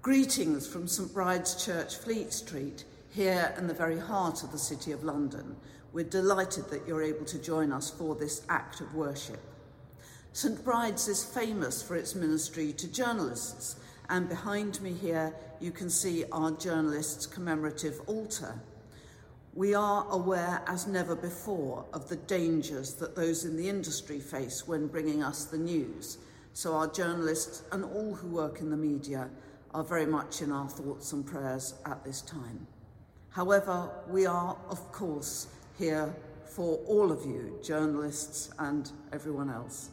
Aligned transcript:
Greetings 0.00 0.64
from 0.64 0.86
St 0.86 1.12
Bride's 1.12 1.62
Church, 1.62 1.96
Fleet 1.96 2.32
Street, 2.32 2.84
here 3.10 3.52
in 3.58 3.66
the 3.66 3.74
very 3.74 3.98
heart 3.98 4.44
of 4.44 4.52
the 4.52 4.58
City 4.58 4.92
of 4.92 5.02
London. 5.02 5.56
We're 5.92 6.04
delighted 6.04 6.70
that 6.70 6.86
you're 6.86 7.02
able 7.02 7.24
to 7.24 7.38
join 7.42 7.72
us 7.72 7.90
for 7.90 8.14
this 8.14 8.42
act 8.48 8.80
of 8.80 8.94
worship. 8.94 9.40
St 10.32 10.64
Bride's 10.64 11.08
is 11.08 11.24
famous 11.24 11.82
for 11.82 11.96
its 11.96 12.14
ministry 12.14 12.72
to 12.74 12.86
journalists, 12.86 13.74
and 14.08 14.28
behind 14.28 14.80
me 14.80 14.92
here 14.92 15.34
you 15.58 15.72
can 15.72 15.90
see 15.90 16.24
our 16.30 16.52
journalists' 16.52 17.26
commemorative 17.26 18.00
altar. 18.06 18.54
We 19.52 19.74
are 19.74 20.06
aware 20.10 20.62
as 20.68 20.86
never 20.86 21.16
before 21.16 21.84
of 21.92 22.08
the 22.08 22.16
dangers 22.16 22.94
that 22.94 23.16
those 23.16 23.44
in 23.44 23.56
the 23.56 23.68
industry 23.68 24.20
face 24.20 24.64
when 24.64 24.86
bringing 24.86 25.24
us 25.24 25.44
the 25.44 25.58
news. 25.58 26.18
So, 26.52 26.74
our 26.74 26.86
journalists 26.86 27.62
and 27.72 27.84
all 27.84 28.14
who 28.14 28.28
work 28.28 28.60
in 28.60 28.70
the 28.70 28.76
media 28.76 29.28
are 29.74 29.84
very 29.84 30.06
much 30.06 30.42
in 30.42 30.52
our 30.52 30.68
thoughts 30.68 31.12
and 31.12 31.26
prayers 31.26 31.74
at 31.86 32.04
this 32.04 32.22
time. 32.22 32.66
However, 33.30 33.90
we 34.08 34.26
are, 34.26 34.56
of 34.70 34.92
course, 34.92 35.48
here 35.78 36.14
for 36.44 36.78
all 36.86 37.12
of 37.12 37.24
you, 37.24 37.58
journalists 37.62 38.50
and 38.58 38.90
everyone 39.12 39.50
else. 39.50 39.90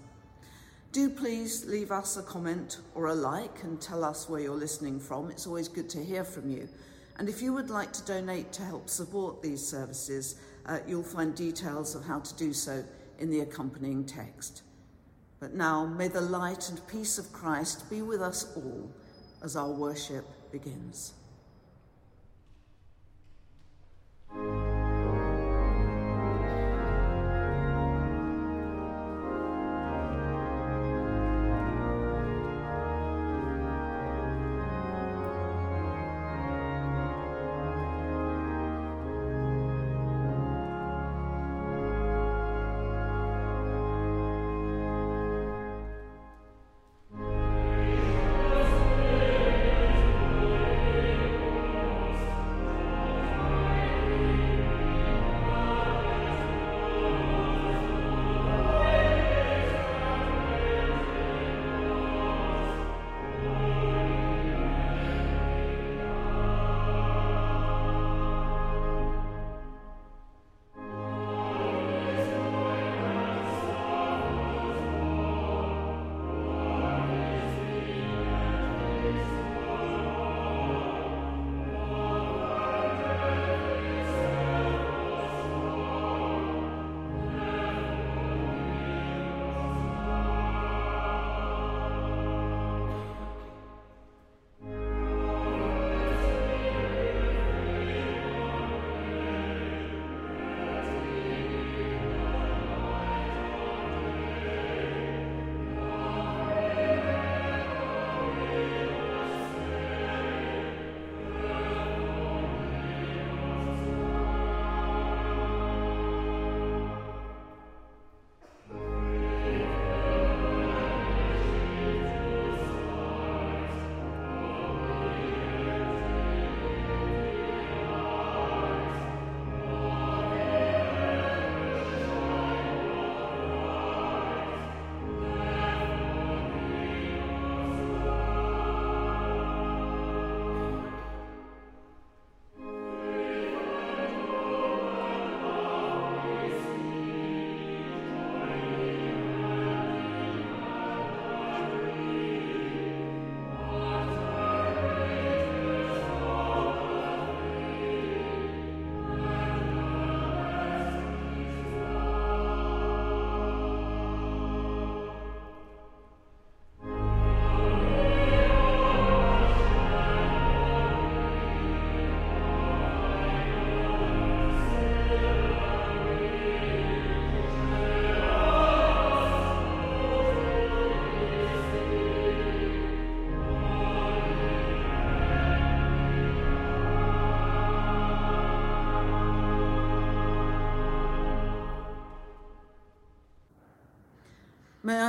Do 0.92 1.10
please 1.10 1.66
leave 1.66 1.92
us 1.92 2.16
a 2.16 2.24
comment 2.24 2.80
or 2.96 3.08
a 3.08 3.14
like 3.14 3.64
and 3.64 3.82
tell 3.82 4.04
us 4.04 4.30
where 4.30 4.40
you're 4.40 4.56
listening 4.56 5.00
from. 5.00 5.30
It's 5.30 5.46
always 5.46 5.68
good 5.68 5.90
to 5.90 6.04
hear 6.04 6.24
from 6.24 6.50
you. 6.50 6.70
And 7.18 7.28
if 7.28 7.42
you 7.42 7.54
would 7.54 7.70
like 7.70 7.92
to 7.94 8.06
donate 8.06 8.52
to 8.54 8.62
help 8.62 8.90
support 8.90 9.42
these 9.42 9.66
services, 9.66 10.40
uh, 10.66 10.80
you'll 10.88 11.04
find 11.04 11.36
details 11.36 11.96
of 11.96 12.06
how 12.06 12.20
to 12.20 12.36
do 12.36 12.54
so 12.54 12.84
in 13.20 13.30
the 13.30 13.42
accompanying 13.42 14.06
text. 14.06 14.64
But 15.40 15.54
now, 15.54 15.86
may 15.86 16.08
the 16.08 16.22
light 16.22 16.70
and 16.70 16.88
peace 16.88 17.18
of 17.18 17.32
Christ 17.34 17.90
be 17.90 18.02
with 18.02 18.22
us 18.22 18.56
all 18.56 18.90
as 19.46 19.56
our 19.56 19.70
worship 19.70 20.26
begins. 20.52 21.14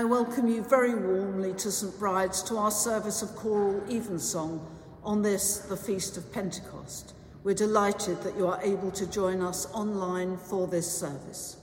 Welcome 0.06 0.48
you 0.48 0.62
very 0.62 0.94
warmly 0.94 1.52
to 1.54 1.70
St 1.70 1.98
Bride's 1.98 2.40
to 2.44 2.56
our 2.58 2.70
service 2.70 3.22
of 3.22 3.34
choral 3.34 3.82
evensong 3.90 4.64
on 5.02 5.20
this, 5.20 5.58
the 5.58 5.76
Feast 5.76 6.16
of 6.16 6.32
Pentecost. 6.32 7.14
We're 7.42 7.54
delighted 7.54 8.22
that 8.22 8.36
you 8.36 8.46
are 8.46 8.60
able 8.62 8.92
to 8.92 9.06
join 9.06 9.42
us 9.42 9.66
online 9.72 10.36
for 10.36 10.68
this 10.68 10.90
service. 10.90 11.56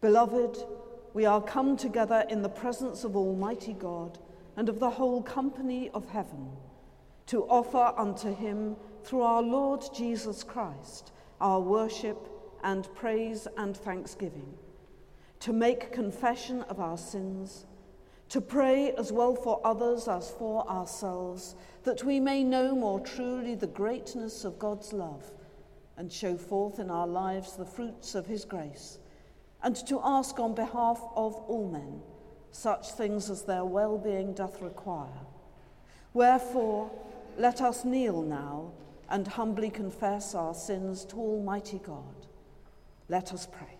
Beloved, 0.00 0.64
we 1.12 1.26
are 1.26 1.42
come 1.42 1.76
together 1.76 2.24
in 2.30 2.40
the 2.40 2.48
presence 2.48 3.04
of 3.04 3.14
Almighty 3.14 3.74
God 3.74 4.18
and 4.56 4.70
of 4.70 4.80
the 4.80 4.90
whole 4.90 5.22
company 5.22 5.90
of 5.90 6.08
heaven 6.08 6.48
to 7.26 7.42
offer 7.44 7.92
unto 7.98 8.34
him 8.34 8.74
through 9.04 9.22
our 9.22 9.42
Lord 9.42 9.84
Jesus 9.94 10.42
Christ 10.44 11.12
our 11.42 11.60
worship 11.60 12.28
and 12.62 12.88
praise 12.94 13.46
and 13.58 13.76
thanksgiving 13.76 14.54
to 15.40 15.52
make 15.52 15.92
confession 15.92 16.62
of 16.64 16.80
our 16.80 16.98
sins, 16.98 17.66
to 18.28 18.40
pray 18.40 18.92
as 18.92 19.10
well 19.10 19.34
for 19.34 19.60
others 19.64 20.06
as 20.06 20.30
for 20.30 20.68
ourselves, 20.68 21.56
that 21.82 22.04
we 22.04 22.20
may 22.20 22.44
know 22.44 22.74
more 22.74 23.00
truly 23.00 23.54
the 23.54 23.66
greatness 23.66 24.44
of 24.44 24.58
God's 24.58 24.92
love 24.92 25.32
and 25.96 26.12
show 26.12 26.36
forth 26.36 26.78
in 26.78 26.90
our 26.90 27.06
lives 27.06 27.56
the 27.56 27.64
fruits 27.64 28.14
of 28.14 28.26
his 28.26 28.44
grace, 28.44 28.98
and 29.62 29.76
to 29.86 30.00
ask 30.02 30.38
on 30.38 30.54
behalf 30.54 31.00
of 31.16 31.34
all 31.34 31.68
men 31.70 32.00
such 32.52 32.92
things 32.92 33.30
as 33.30 33.42
their 33.42 33.64
well 33.64 33.98
being 33.98 34.32
doth 34.32 34.62
require. 34.62 35.26
Wherefore, 36.12 36.90
let 37.36 37.60
us 37.60 37.84
kneel 37.84 38.22
now 38.22 38.72
and 39.08 39.26
humbly 39.26 39.70
confess 39.70 40.34
our 40.34 40.54
sins 40.54 41.04
to 41.06 41.16
Almighty 41.16 41.80
God. 41.84 42.26
Let 43.08 43.32
us 43.32 43.46
pray. 43.50 43.79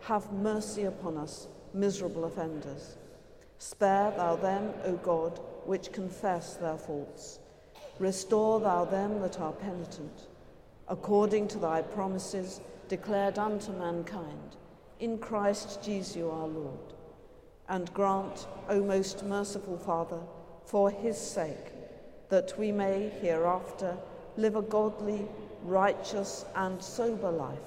have 0.00 0.32
mercy 0.32 0.84
upon 0.84 1.16
us, 1.16 1.48
miserable 1.74 2.24
offenders. 2.24 2.96
Spare 3.58 4.12
thou 4.16 4.36
them, 4.36 4.72
O 4.84 4.92
God, 4.92 5.40
which 5.64 5.92
confess 5.92 6.54
their 6.54 6.76
faults. 6.76 7.38
Restore 7.98 8.60
thou 8.60 8.84
them 8.84 9.20
that 9.20 9.40
are 9.40 9.52
penitent, 9.52 10.26
according 10.88 11.48
to 11.48 11.58
thy 11.58 11.82
promises 11.82 12.60
declared 12.88 13.38
unto 13.38 13.72
mankind, 13.72 14.56
in 15.00 15.18
Christ 15.18 15.82
Jesus 15.82 16.22
our 16.22 16.46
Lord. 16.46 16.94
And 17.68 17.92
grant, 17.94 18.46
O 18.68 18.82
most 18.82 19.24
merciful 19.24 19.78
Father, 19.78 20.20
for 20.64 20.90
his 20.90 21.18
sake, 21.18 21.72
that 22.28 22.56
we 22.58 22.70
may 22.70 23.10
hereafter 23.20 23.96
live 24.36 24.56
a 24.56 24.62
godly, 24.62 25.26
righteous, 25.64 26.44
and 26.54 26.82
sober 26.82 27.30
life, 27.30 27.58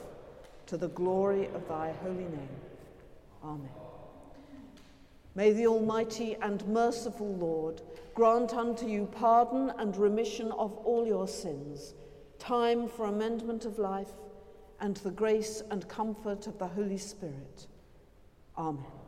to 0.69 0.77
the 0.77 0.89
glory 0.89 1.47
of 1.55 1.67
thy 1.67 1.91
holy 2.03 2.25
name. 2.25 2.55
Amen. 3.43 3.69
May 5.33 5.51
the 5.51 5.65
Almighty 5.65 6.35
and 6.43 6.63
merciful 6.67 7.33
Lord 7.37 7.81
grant 8.13 8.53
unto 8.53 8.85
you 8.85 9.07
pardon 9.11 9.71
and 9.79 9.97
remission 9.97 10.51
of 10.51 10.77
all 10.85 11.07
your 11.07 11.27
sins, 11.27 11.95
time 12.37 12.87
for 12.87 13.07
amendment 13.07 13.65
of 13.65 13.79
life, 13.79 14.11
and 14.79 14.95
the 14.97 15.09
grace 15.09 15.63
and 15.71 15.87
comfort 15.87 16.45
of 16.45 16.59
the 16.59 16.67
Holy 16.67 16.99
Spirit. 16.99 17.65
Amen. 18.55 18.98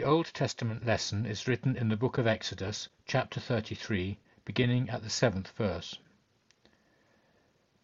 The 0.00 0.06
Old 0.06 0.32
Testament 0.32 0.86
lesson 0.86 1.26
is 1.26 1.46
written 1.46 1.76
in 1.76 1.90
the 1.90 1.96
book 1.98 2.16
of 2.16 2.26
Exodus, 2.26 2.88
chapter 3.06 3.38
33, 3.38 4.16
beginning 4.46 4.88
at 4.88 5.02
the 5.02 5.10
seventh 5.10 5.50
verse. 5.50 5.98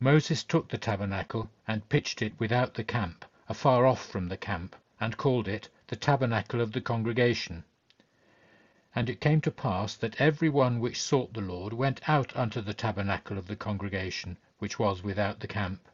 Moses 0.01 0.43
took 0.43 0.71
the 0.71 0.79
tabernacle 0.79 1.51
and 1.69 1.87
pitched 1.91 2.23
it 2.23 2.33
without 2.41 2.73
the 2.73 2.85
camp, 2.85 3.27
afar 3.51 3.85
off 3.85 4.03
from 4.03 4.29
the 4.29 4.39
camp, 4.39 4.77
and 4.99 5.19
called 5.19 5.47
it 5.47 5.69
the 5.89 5.95
tabernacle 5.95 6.63
of 6.63 6.73
the 6.73 6.81
congregation. 6.81 7.65
And 8.95 9.11
it 9.11 9.21
came 9.21 9.43
to 9.43 9.51
pass 9.51 9.95
that 9.97 10.19
every 10.19 10.49
one 10.49 10.81
which 10.81 11.03
sought 11.03 11.35
the 11.35 11.43
Lord 11.43 11.75
went 11.75 12.09
out 12.09 12.35
unto 12.35 12.63
the 12.63 12.73
tabernacle 12.73 13.37
of 13.37 13.47
the 13.47 13.57
congregation, 13.57 14.39
which 14.59 14.79
was 14.79 15.03
without 15.03 15.41
the 15.41 15.49
camp. 15.49 15.87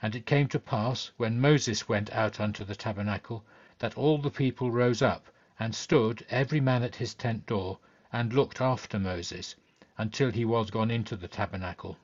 And 0.00 0.14
it 0.14 0.26
came 0.26 0.46
to 0.50 0.60
pass, 0.60 1.10
when 1.16 1.40
Moses 1.40 1.88
went 1.88 2.08
out 2.12 2.38
unto 2.38 2.64
the 2.64 2.76
tabernacle, 2.76 3.44
that 3.78 3.96
all 3.96 4.18
the 4.18 4.30
people 4.30 4.70
rose 4.70 5.00
up, 5.00 5.28
and 5.58 5.74
stood 5.74 6.26
every 6.28 6.60
man 6.60 6.82
at 6.82 6.96
his 6.96 7.14
tent 7.14 7.46
door, 7.46 7.78
and 8.12 8.34
looked 8.34 8.60
after 8.60 8.98
Moses, 8.98 9.54
until 9.96 10.30
he 10.30 10.44
was 10.44 10.70
gone 10.70 10.90
into 10.90 11.16
the 11.16 11.26
tabernacle. 11.26 11.96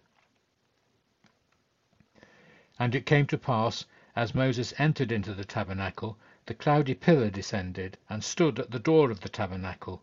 And 2.78 2.94
it 2.94 3.04
came 3.04 3.26
to 3.26 3.36
pass, 3.36 3.84
as 4.16 4.34
Moses 4.34 4.72
entered 4.78 5.12
into 5.12 5.34
the 5.34 5.44
tabernacle, 5.44 6.16
the 6.46 6.54
cloudy 6.54 6.94
pillar 6.94 7.28
descended, 7.28 7.98
and 8.08 8.24
stood 8.24 8.58
at 8.58 8.70
the 8.70 8.78
door 8.78 9.10
of 9.10 9.20
the 9.20 9.28
tabernacle, 9.28 10.02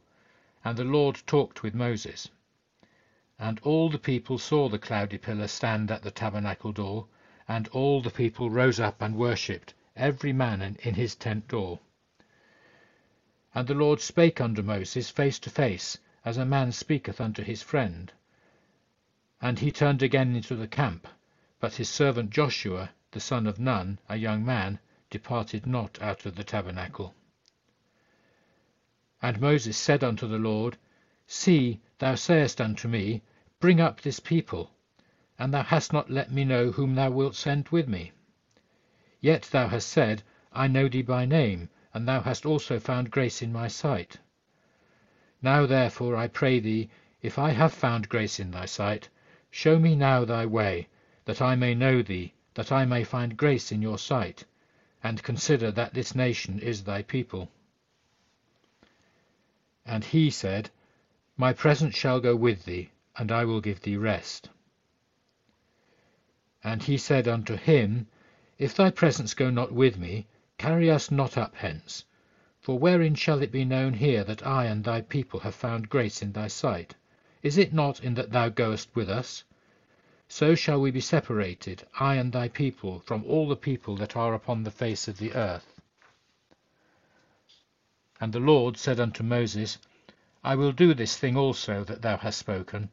and 0.63 0.77
the 0.77 0.83
Lord 0.83 1.23
talked 1.25 1.63
with 1.63 1.73
Moses. 1.73 2.29
And 3.39 3.59
all 3.61 3.89
the 3.89 3.97
people 3.97 4.37
saw 4.37 4.69
the 4.69 4.77
cloudy 4.77 5.17
pillar 5.17 5.47
stand 5.47 5.89
at 5.89 6.03
the 6.03 6.11
tabernacle 6.11 6.73
door, 6.73 7.07
and 7.47 7.67
all 7.69 8.03
the 8.03 8.11
people 8.11 8.51
rose 8.51 8.79
up 8.79 9.01
and 9.01 9.15
worshipped, 9.15 9.73
every 9.95 10.33
man 10.33 10.61
in 10.61 10.95
his 10.95 11.15
tent 11.15 11.47
door. 11.47 11.79
And 13.53 13.67
the 13.67 13.73
Lord 13.73 14.01
spake 14.01 14.41
unto 14.41 14.61
Moses 14.61 15.09
face 15.09 15.39
to 15.39 15.49
face, 15.49 15.97
as 16.25 16.37
a 16.37 16.45
man 16.45 16.71
speaketh 16.71 17.21
unto 17.21 17.43
his 17.43 17.61
friend. 17.61 18.11
And 19.41 19.59
he 19.59 19.71
turned 19.71 20.03
again 20.03 20.35
into 20.35 20.55
the 20.55 20.67
camp, 20.67 21.07
but 21.59 21.75
his 21.75 21.87
servant 21.87 22.31
Joshua, 22.31 22.91
the 23.11 23.19
son 23.19 23.47
of 23.47 23.59
Nun, 23.59 23.99
a 24.09 24.17
young 24.17 24.43
man, 24.43 24.79
departed 25.09 25.65
not 25.65 26.01
out 26.01 26.25
of 26.25 26.35
the 26.35 26.43
tabernacle. 26.43 27.15
And 29.21 29.39
Moses 29.39 29.77
said 29.77 30.03
unto 30.03 30.27
the 30.27 30.37
Lord, 30.37 30.77
See, 31.25 31.79
thou 31.99 32.15
sayest 32.15 32.59
unto 32.59 32.89
me, 32.89 33.21
Bring 33.61 33.79
up 33.79 34.01
this 34.01 34.19
people, 34.19 34.71
and 35.39 35.53
thou 35.53 35.63
hast 35.63 35.93
not 35.93 36.11
let 36.11 36.31
me 36.31 36.43
know 36.43 36.71
whom 36.71 36.95
thou 36.95 37.11
wilt 37.11 37.35
send 37.35 37.69
with 37.69 37.87
me. 37.87 38.11
Yet 39.25 39.49
thou 39.51 39.69
hast 39.69 39.87
said, 39.87 40.21
I 40.53 40.67
know 40.67 40.87
thee 40.87 41.01
by 41.01 41.25
name, 41.25 41.69
and 41.95 42.07
thou 42.07 42.21
hast 42.21 42.45
also 42.45 42.79
found 42.79 43.09
grace 43.09 43.41
in 43.41 43.51
my 43.51 43.67
sight. 43.67 44.19
Now 45.41 45.65
therefore 45.65 46.15
I 46.15 46.27
pray 46.27 46.59
thee, 46.59 46.91
if 47.23 47.39
I 47.39 47.49
have 47.49 47.73
found 47.73 48.07
grace 48.07 48.39
in 48.39 48.51
thy 48.51 48.65
sight, 48.65 49.09
show 49.49 49.79
me 49.79 49.95
now 49.95 50.25
thy 50.25 50.45
way, 50.45 50.89
that 51.23 51.41
I 51.41 51.55
may 51.55 51.73
know 51.73 52.03
thee, 52.03 52.35
that 52.53 52.71
I 52.71 52.85
may 52.85 53.03
find 53.03 53.35
grace 53.35 53.71
in 53.71 53.81
your 53.81 53.97
sight, 53.97 54.45
and 55.03 55.23
consider 55.23 55.71
that 55.71 55.95
this 55.95 56.13
nation 56.13 56.59
is 56.59 56.83
thy 56.83 57.01
people. 57.01 57.49
And 59.87 60.03
he 60.03 60.29
said, 60.29 60.69
My 61.35 61.51
presence 61.51 61.95
shall 61.95 62.19
go 62.19 62.35
with 62.35 62.65
thee, 62.65 62.91
and 63.17 63.31
I 63.31 63.43
will 63.45 63.59
give 63.59 63.81
thee 63.81 63.97
rest. 63.97 64.51
And 66.63 66.83
he 66.83 66.99
said 66.99 67.27
unto 67.27 67.55
him, 67.55 68.05
if 68.57 68.75
thy 68.75 68.89
presence 68.89 69.33
go 69.33 69.49
not 69.49 69.71
with 69.71 69.97
me, 69.97 70.25
carry 70.57 70.89
us 70.89 71.11
not 71.11 71.37
up 71.37 71.55
hence. 71.55 72.05
For 72.61 72.79
wherein 72.79 73.13
shall 73.15 73.41
it 73.41 73.51
be 73.51 73.65
known 73.65 73.93
here 73.93 74.23
that 74.23 74.47
I 74.47 74.65
and 74.65 74.83
thy 74.83 75.01
people 75.01 75.41
have 75.41 75.53
found 75.53 75.89
grace 75.89 76.21
in 76.21 76.31
thy 76.31 76.47
sight? 76.47 76.95
Is 77.43 77.57
it 77.57 77.73
not 77.73 78.03
in 78.03 78.13
that 78.15 78.31
thou 78.31 78.49
goest 78.49 78.89
with 78.95 79.09
us? 79.09 79.43
So 80.27 80.55
shall 80.55 80.81
we 80.81 80.89
be 80.89 81.01
separated, 81.01 81.85
I 81.99 82.15
and 82.15 82.31
thy 82.31 82.47
people, 82.47 82.99
from 83.01 83.23
all 83.25 83.47
the 83.47 83.55
people 83.55 83.95
that 83.97 84.15
are 84.15 84.33
upon 84.33 84.63
the 84.63 84.71
face 84.71 85.07
of 85.07 85.19
the 85.19 85.33
earth. 85.33 85.79
And 88.19 88.33
the 88.33 88.39
Lord 88.39 88.77
said 88.77 88.99
unto 88.99 89.21
Moses, 89.21 89.77
I 90.43 90.55
will 90.55 90.71
do 90.71 90.93
this 90.93 91.17
thing 91.17 91.37
also 91.37 91.83
that 91.83 92.01
thou 92.01 92.17
hast 92.17 92.39
spoken, 92.39 92.89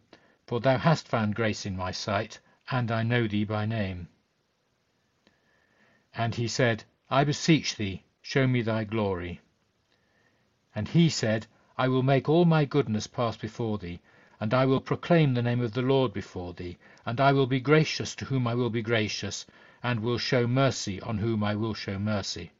for 0.47 0.61
thou 0.61 0.77
hast 0.77 1.09
found 1.09 1.35
grace 1.35 1.65
in 1.65 1.77
my 1.77 1.93
sight, 1.93 2.41
and 2.71 2.91
I 2.91 3.03
know 3.03 3.27
thee 3.27 3.45
by 3.45 3.65
name. 3.65 4.09
And 6.15 6.35
he 6.35 6.47
said, 6.47 6.85
I 7.09 7.25
beseech 7.25 7.77
thee, 7.77 8.03
show 8.21 8.47
me 8.47 8.61
thy 8.63 8.85
glory. 8.85 9.41
And 10.75 10.89
he 10.89 11.09
said, 11.09 11.47
I 11.79 11.89
will 11.89 12.03
make 12.03 12.29
all 12.29 12.45
my 12.45 12.65
goodness 12.67 13.07
pass 13.07 13.37
before 13.37 13.79
thee, 13.79 14.01
and 14.39 14.53
I 14.53 14.67
will 14.67 14.81
proclaim 14.81 15.35
the 15.35 15.43
name 15.43 15.61
of 15.61 15.73
the 15.73 15.83
Lord 15.83 16.13
before 16.13 16.53
thee, 16.53 16.77
and 17.07 17.21
I 17.21 17.33
will 17.33 17.47
be 17.47 17.61
gracious 17.61 18.15
to 18.17 18.27
whom 18.27 18.47
I 18.47 18.55
will 18.55 18.71
be 18.71 18.83
gracious, 18.83 19.47
and 19.83 20.01
will 20.01 20.19
show 20.19 20.47
mercy 20.47 21.01
on 21.01 21.19
whom 21.19 21.43
I 21.43 21.55
will 21.55 21.75
show 21.75 21.99
mercy. 21.99 22.53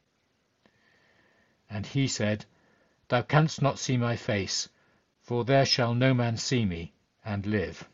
And 1.69 1.85
he 1.85 2.07
said, 2.07 2.45
Thou 3.07 3.21
canst 3.21 3.61
not 3.61 3.79
see 3.79 3.97
my 3.97 4.15
face, 4.15 4.69
for 5.21 5.45
there 5.45 5.65
shall 5.65 5.93
no 5.93 6.13
man 6.13 6.37
see 6.37 6.65
me, 6.65 6.93
and 7.23 7.45
live. 7.45 7.87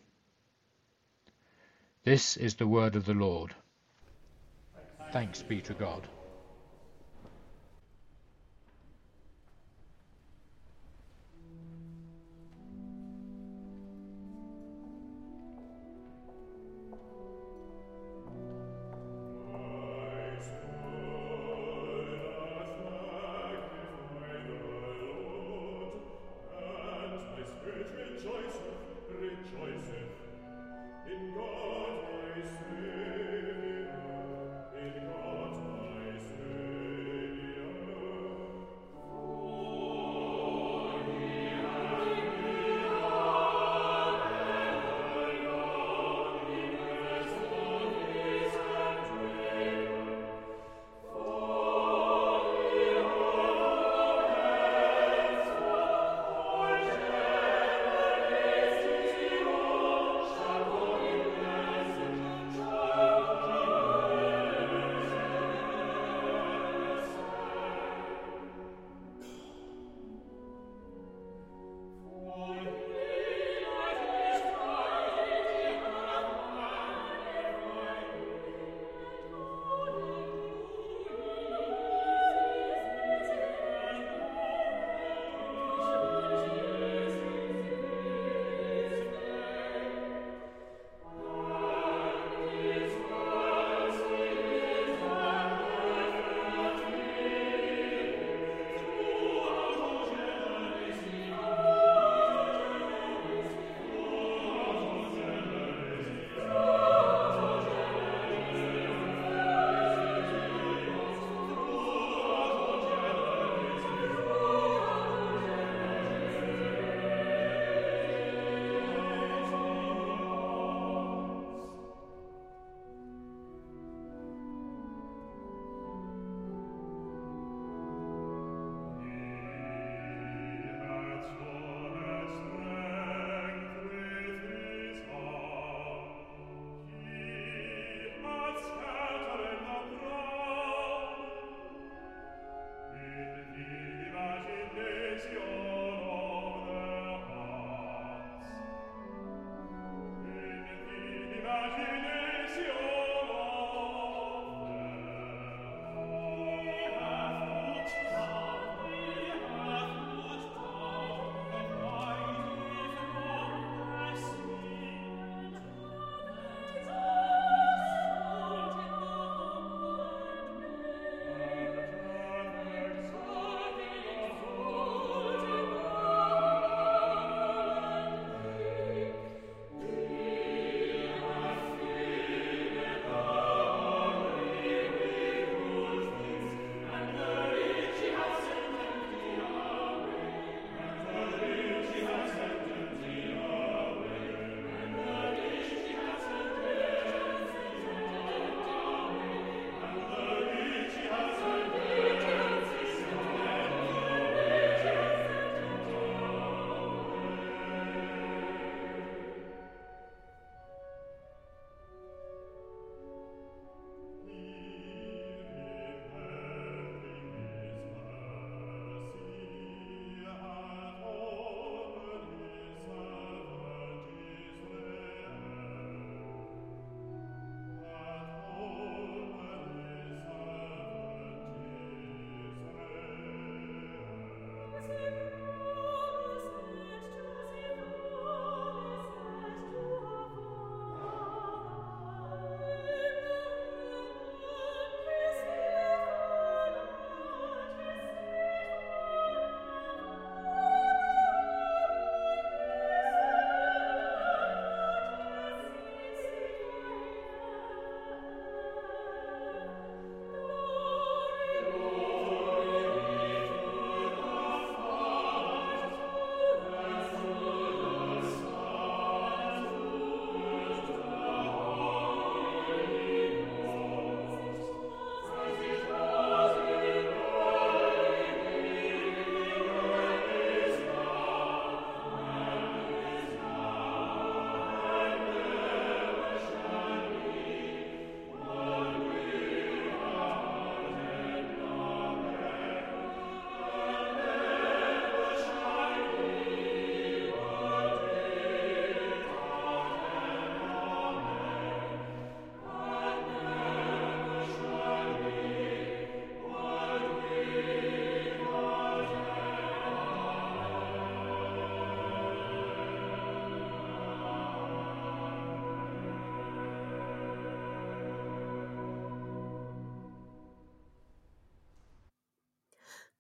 This 2.04 2.38
is 2.38 2.56
the 2.56 2.68
word 2.68 2.96
of 2.96 3.06
the 3.06 3.14
Lord. 3.14 3.56
Thanks 5.12 5.42
be 5.42 5.60
to 5.62 5.74
God. 5.74 6.08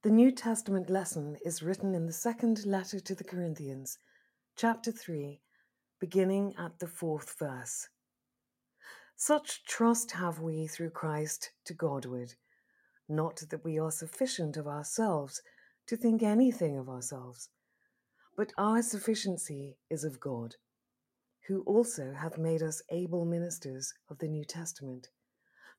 The 0.09 0.15
New 0.15 0.31
Testament 0.31 0.89
lesson 0.89 1.37
is 1.45 1.61
written 1.61 1.93
in 1.93 2.07
the 2.07 2.11
second 2.11 2.65
letter 2.65 2.99
to 2.99 3.13
the 3.13 3.23
Corinthians, 3.23 3.99
chapter 4.55 4.91
3, 4.91 5.39
beginning 5.99 6.55
at 6.57 6.79
the 6.79 6.87
fourth 6.87 7.37
verse. 7.37 7.89
Such 9.15 9.63
trust 9.65 10.09
have 10.09 10.39
we 10.39 10.65
through 10.65 10.89
Christ 10.89 11.51
to 11.65 11.75
Godward, 11.75 12.33
not 13.07 13.43
that 13.51 13.63
we 13.63 13.77
are 13.77 13.91
sufficient 13.91 14.57
of 14.57 14.65
ourselves 14.65 15.43
to 15.85 15.95
think 15.95 16.23
anything 16.23 16.79
of 16.79 16.89
ourselves, 16.89 17.49
but 18.35 18.51
our 18.57 18.81
sufficiency 18.81 19.77
is 19.91 20.03
of 20.03 20.19
God, 20.19 20.55
who 21.47 21.61
also 21.67 22.13
hath 22.13 22.39
made 22.39 22.63
us 22.63 22.81
able 22.89 23.25
ministers 23.25 23.93
of 24.09 24.17
the 24.17 24.27
New 24.27 24.43
Testament, 24.43 25.09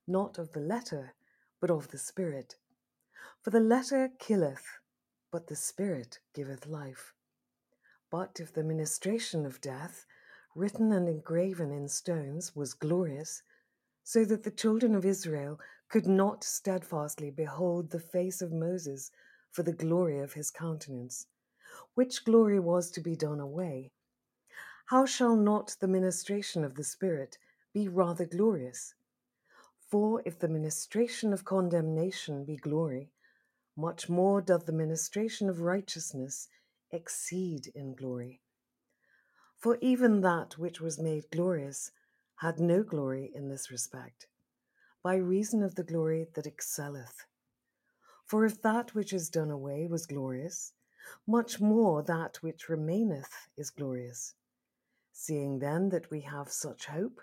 not 0.07 0.39
of 0.39 0.53
the 0.53 0.61
letter, 0.61 1.17
but 1.61 1.69
of 1.69 1.89
the 1.89 1.99
Spirit. 1.99 2.55
For 3.43 3.51
the 3.51 3.61
letter 3.61 4.11
killeth, 4.19 4.67
but 5.31 5.47
the 5.47 5.57
Spirit 5.57 6.21
giveth 6.35 6.67
life. 6.67 7.15
But 8.11 8.41
if 8.41 8.53
the 8.53 8.65
ministration 8.65 9.47
of 9.47 9.61
death, 9.61 10.07
written 10.55 10.93
and 10.93 11.09
engraven 11.09 11.71
in 11.71 11.89
stones, 11.89 12.55
was 12.57 12.75
glorious, 12.75 13.43
so 14.03 14.25
that 14.25 14.43
the 14.43 14.51
children 14.51 14.95
of 14.95 15.05
Israel 15.05 15.61
could 15.89 16.07
not 16.07 16.45
steadfastly 16.45 17.31
behold 17.31 17.91
the 17.91 18.01
face 18.01 18.43
of 18.43 18.53
Moses 18.53 19.11
for 19.51 19.63
the 19.63 19.73
glory 19.73 20.21
of 20.21 20.33
his 20.33 20.51
countenance, 20.51 21.27
which 21.95 22.25
glory 22.25 22.59
was 22.59 22.91
to 22.93 23.01
be 23.01 23.17
done 23.17 23.41
away, 23.41 23.93
how 24.91 25.07
shall 25.07 25.37
not 25.37 25.77
the 25.79 25.87
ministration 25.87 26.65
of 26.65 26.75
the 26.75 26.83
Spirit 26.83 27.39
be 27.73 27.87
rather 27.87 28.27
glorious? 28.27 28.95
For 29.91 30.23
if 30.25 30.39
the 30.39 30.49
ministration 30.49 31.33
of 31.33 31.45
condemnation 31.45 32.45
be 32.45 32.57
glory, 32.57 33.11
much 33.77 34.09
more 34.09 34.41
doth 34.41 34.67
the 34.67 34.73
ministration 34.73 35.49
of 35.49 35.63
righteousness 35.63 36.47
exceed 36.93 37.73
in 37.75 37.95
glory. 37.97 38.41
For 39.57 39.79
even 39.81 40.21
that 40.21 40.59
which 40.59 40.81
was 40.81 41.01
made 41.01 41.25
glorious 41.33 41.91
had 42.37 42.61
no 42.61 42.85
glory 42.85 43.33
in 43.35 43.49
this 43.49 43.71
respect, 43.71 44.29
by 45.03 45.17
reason 45.17 45.61
of 45.63 45.75
the 45.75 45.83
glory 45.83 46.29
that 46.35 46.47
excelleth. 46.47 47.27
For 48.25 48.45
if 48.45 48.63
that 48.63 48.95
which 48.95 49.13
is 49.13 49.29
done 49.29 49.51
away 49.51 49.89
was 49.89 50.07
glorious, 50.07 50.73
much 51.27 51.61
more 51.61 52.03
that 52.05 52.37
which 52.45 52.69
remaineth 52.69 53.49
is 53.57 53.71
glorious. 53.71 54.35
Seeing 55.13 55.59
then 55.59 55.89
that 55.89 56.11
we 56.13 56.21
have 56.21 56.49
such 56.53 56.87
hope, 56.87 57.21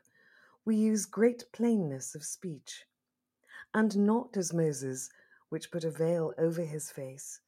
we 0.68 0.76
use 0.76 1.06
great 1.06 1.46
plainness 1.54 2.14
of 2.14 2.26
speech, 2.26 2.84
and 3.74 3.96
not 3.96 4.36
as 4.36 4.54
Moses, 4.54 5.10
which 5.48 5.72
put 5.72 5.86
a 5.86 5.90
veil 5.90 6.34
over 6.38 6.62
his 6.62 6.92
face, 6.92 7.40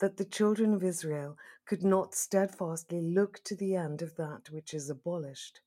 that 0.00 0.18
the 0.18 0.24
children 0.26 0.74
of 0.74 0.84
Israel 0.84 1.38
could 1.64 1.82
not 1.82 2.14
steadfastly 2.14 3.00
look 3.00 3.42
to 3.44 3.56
the 3.56 3.74
end 3.74 4.02
of 4.02 4.16
that 4.16 4.50
which 4.50 4.74
is 4.74 4.90
abolished. 4.90 5.62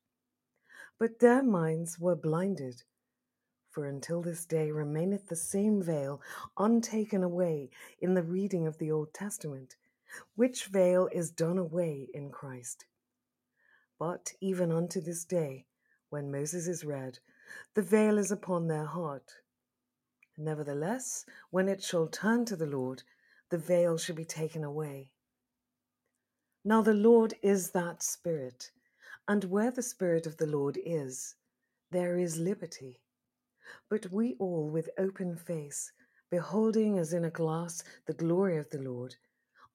But 0.96 1.18
their 1.18 1.42
minds 1.42 1.98
were 1.98 2.14
blinded. 2.14 2.84
For 3.68 3.84
until 3.84 4.22
this 4.22 4.46
day 4.46 4.70
remaineth 4.70 5.26
the 5.26 5.34
same 5.34 5.82
veil 5.82 6.20
untaken 6.56 7.24
away 7.24 7.70
in 7.98 8.14
the 8.14 8.22
reading 8.22 8.68
of 8.68 8.78
the 8.78 8.92
Old 8.92 9.12
Testament, 9.12 9.74
which 10.36 10.66
veil 10.66 11.08
is 11.10 11.32
done 11.32 11.58
away 11.58 12.06
in 12.14 12.30
Christ. 12.30 12.84
But 13.98 14.34
even 14.40 14.70
unto 14.70 15.00
this 15.00 15.24
day, 15.24 15.66
when 16.12 16.30
Moses 16.30 16.68
is 16.68 16.84
read, 16.84 17.18
the 17.72 17.80
veil 17.80 18.18
is 18.18 18.30
upon 18.30 18.68
their 18.68 18.84
heart. 18.84 19.32
Nevertheless, 20.36 21.24
when 21.50 21.70
it 21.70 21.82
shall 21.82 22.06
turn 22.06 22.44
to 22.44 22.54
the 22.54 22.66
Lord, 22.66 23.02
the 23.48 23.56
veil 23.56 23.96
shall 23.96 24.14
be 24.14 24.26
taken 24.26 24.62
away. 24.62 25.10
Now 26.66 26.82
the 26.82 26.92
Lord 26.92 27.32
is 27.42 27.70
that 27.70 28.02
Spirit, 28.02 28.72
and 29.26 29.44
where 29.44 29.70
the 29.70 29.82
Spirit 29.82 30.26
of 30.26 30.36
the 30.36 30.46
Lord 30.46 30.78
is, 30.84 31.34
there 31.90 32.18
is 32.18 32.36
liberty. 32.36 33.00
But 33.88 34.12
we 34.12 34.34
all, 34.38 34.68
with 34.68 34.90
open 34.98 35.34
face, 35.34 35.92
beholding 36.30 36.98
as 36.98 37.14
in 37.14 37.24
a 37.24 37.30
glass 37.30 37.82
the 38.06 38.12
glory 38.12 38.58
of 38.58 38.68
the 38.68 38.82
Lord, 38.82 39.16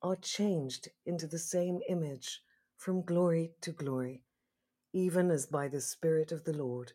are 0.04 0.15
changed 0.15 0.89
into 1.04 1.26
the 1.26 1.39
same 1.39 1.80
image 1.89 2.43
from 2.78 3.02
glory 3.02 3.54
to 3.62 3.71
glory 3.71 4.21
even 4.97 5.29
as 5.29 5.45
by 5.45 5.67
the 5.67 5.79
Spirit 5.79 6.31
of 6.31 6.43
the 6.43 6.57
Lord. 6.57 6.93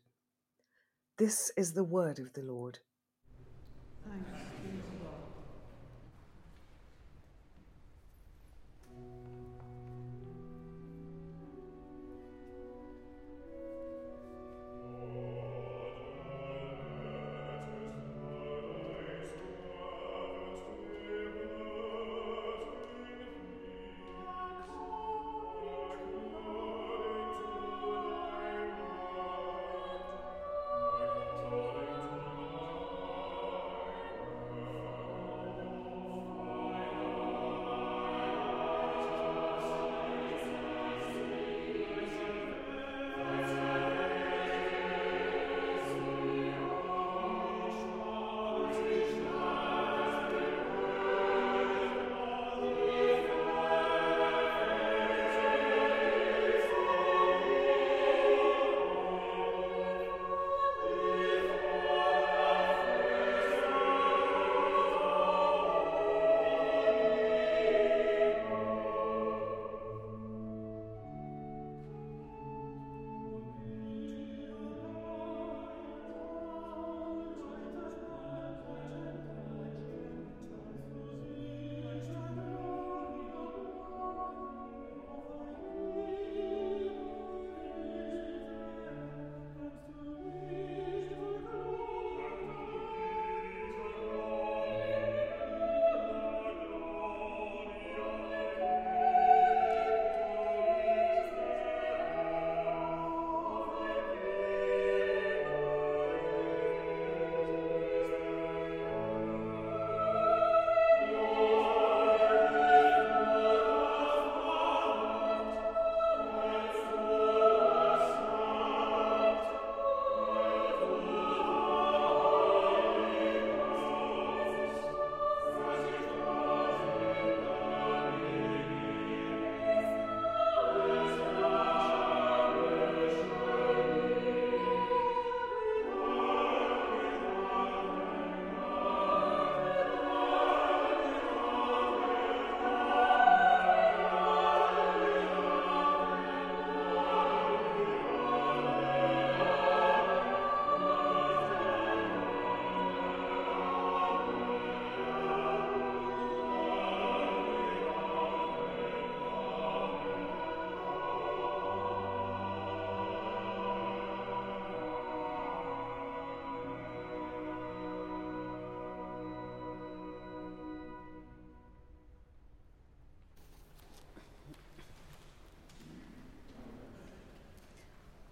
This 1.18 1.52
is 1.56 1.74
the 1.74 1.84
word 1.84 2.18
of 2.18 2.32
the 2.32 2.42
Lord. 2.42 2.80
Thanks. 4.04 4.51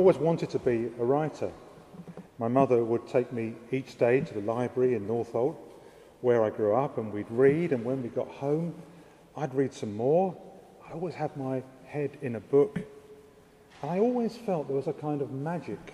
Always 0.00 0.16
wanted 0.16 0.48
to 0.48 0.58
be 0.58 0.90
a 0.98 1.04
writer. 1.04 1.52
My 2.38 2.48
mother 2.48 2.82
would 2.82 3.06
take 3.06 3.34
me 3.34 3.52
each 3.70 3.98
day 3.98 4.22
to 4.22 4.32
the 4.32 4.40
library 4.40 4.94
in 4.94 5.06
Northolt, 5.06 5.56
where 6.22 6.42
I 6.42 6.48
grew 6.48 6.74
up, 6.74 6.96
and 6.96 7.12
we'd 7.12 7.30
read, 7.30 7.70
and 7.72 7.84
when 7.84 8.02
we 8.02 8.08
got 8.08 8.28
home, 8.28 8.72
I'd 9.36 9.54
read 9.54 9.74
some 9.74 9.94
more. 9.94 10.34
I 10.88 10.94
always 10.94 11.14
had 11.14 11.36
my 11.36 11.62
head 11.84 12.16
in 12.22 12.36
a 12.36 12.40
book. 12.40 12.78
And 13.82 13.90
I 13.90 13.98
always 13.98 14.38
felt 14.38 14.68
there 14.68 14.76
was 14.76 14.86
a 14.86 14.94
kind 14.94 15.20
of 15.20 15.32
magic 15.32 15.92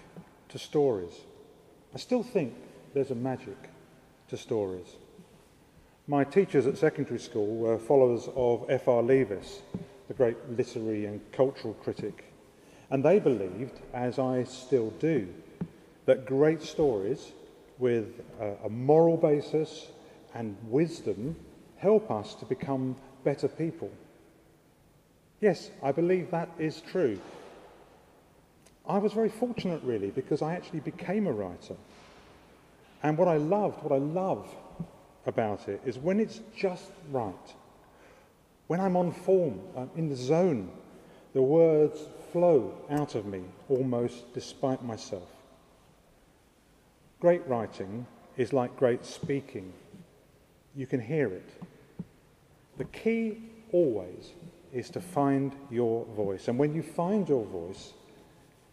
to 0.51 0.59
stories. 0.61 1.23
I 1.93 1.99
still 1.99 2.23
think 2.23 2.55
there's 2.95 3.11
a 3.11 3.17
magic 3.17 3.59
to 4.29 4.37
stories. 4.37 4.87
My 6.07 6.23
teachers 6.23 6.69
at 6.69 6.79
secondary 6.79 7.19
school 7.19 7.57
were 7.57 7.77
followers 7.77 8.29
of 8.37 8.67
F.R. 8.69 9.03
Leavis, 9.03 9.63
the 10.07 10.15
great 10.15 10.37
literary 10.49 11.07
and 11.07 11.21
cultural 11.33 11.75
critic. 11.75 12.26
And 12.91 13.05
they 13.05 13.19
believed, 13.19 13.81
as 13.93 14.19
I 14.19 14.45
still 14.45 14.91
do, 15.01 15.29
that 16.07 16.25
great 16.25 16.63
stories 16.63 17.33
with 17.79 18.23
a, 18.41 18.69
moral 18.69 19.17
basis 19.17 19.89
and 20.35 20.57
wisdom 20.69 21.37
help 21.79 22.11
us 22.11 22.35
to 22.37 22.45
become 22.45 22.97
better 23.25 23.49
people. 23.49 23.91
Yes, 25.41 25.71
I 25.83 25.93
believe 25.93 26.31
that 26.31 26.49
is 26.59 26.81
true. 26.81 27.19
I 28.89 28.99
was 28.99 29.13
very 29.13 29.29
fortunate, 29.29 29.83
really, 29.83 30.11
because 30.11 30.41
I 30.41 30.55
actually 30.55 30.81
became 30.81 31.27
a 31.27 31.33
writer. 31.33 31.77
And 33.03 33.19
what 33.19 33.29
I 33.29 33.37
loved, 33.37 33.83
what 33.83 33.93
I 33.93 33.99
love 33.99 34.49
about 35.27 35.69
it, 35.69 35.81
is 35.85 35.99
when 35.99 36.21
it's 36.21 36.41
just 36.57 36.93
right. 37.11 37.35
When 38.69 38.81
I'm 38.81 38.97
on 38.97 39.13
form, 39.13 39.61
I'm 39.77 39.91
in 39.97 40.09
the 40.09 40.17
zone, 40.17 40.71
the 41.35 41.43
words 41.43 42.01
flow 42.37 42.75
out 42.91 43.15
of 43.15 43.25
me 43.25 43.41
almost 43.71 44.35
despite 44.35 44.85
myself. 44.85 45.31
Great 47.19 47.41
writing 47.49 48.07
is 48.37 48.53
like 48.53 48.77
great 48.77 49.07
speaking. 49.07 49.73
You 50.75 50.87
can 50.87 51.01
hear 51.01 51.29
it. 51.29 51.49
The 52.77 52.85
key 52.85 53.39
always 53.73 54.33
is 54.71 54.91
to 54.91 55.01
find 55.01 55.57
your 55.71 56.05
voice. 56.15 56.49
And 56.49 56.59
when 56.59 56.75
you 56.75 56.83
find 56.83 57.27
your 57.27 57.47
voice, 57.47 57.95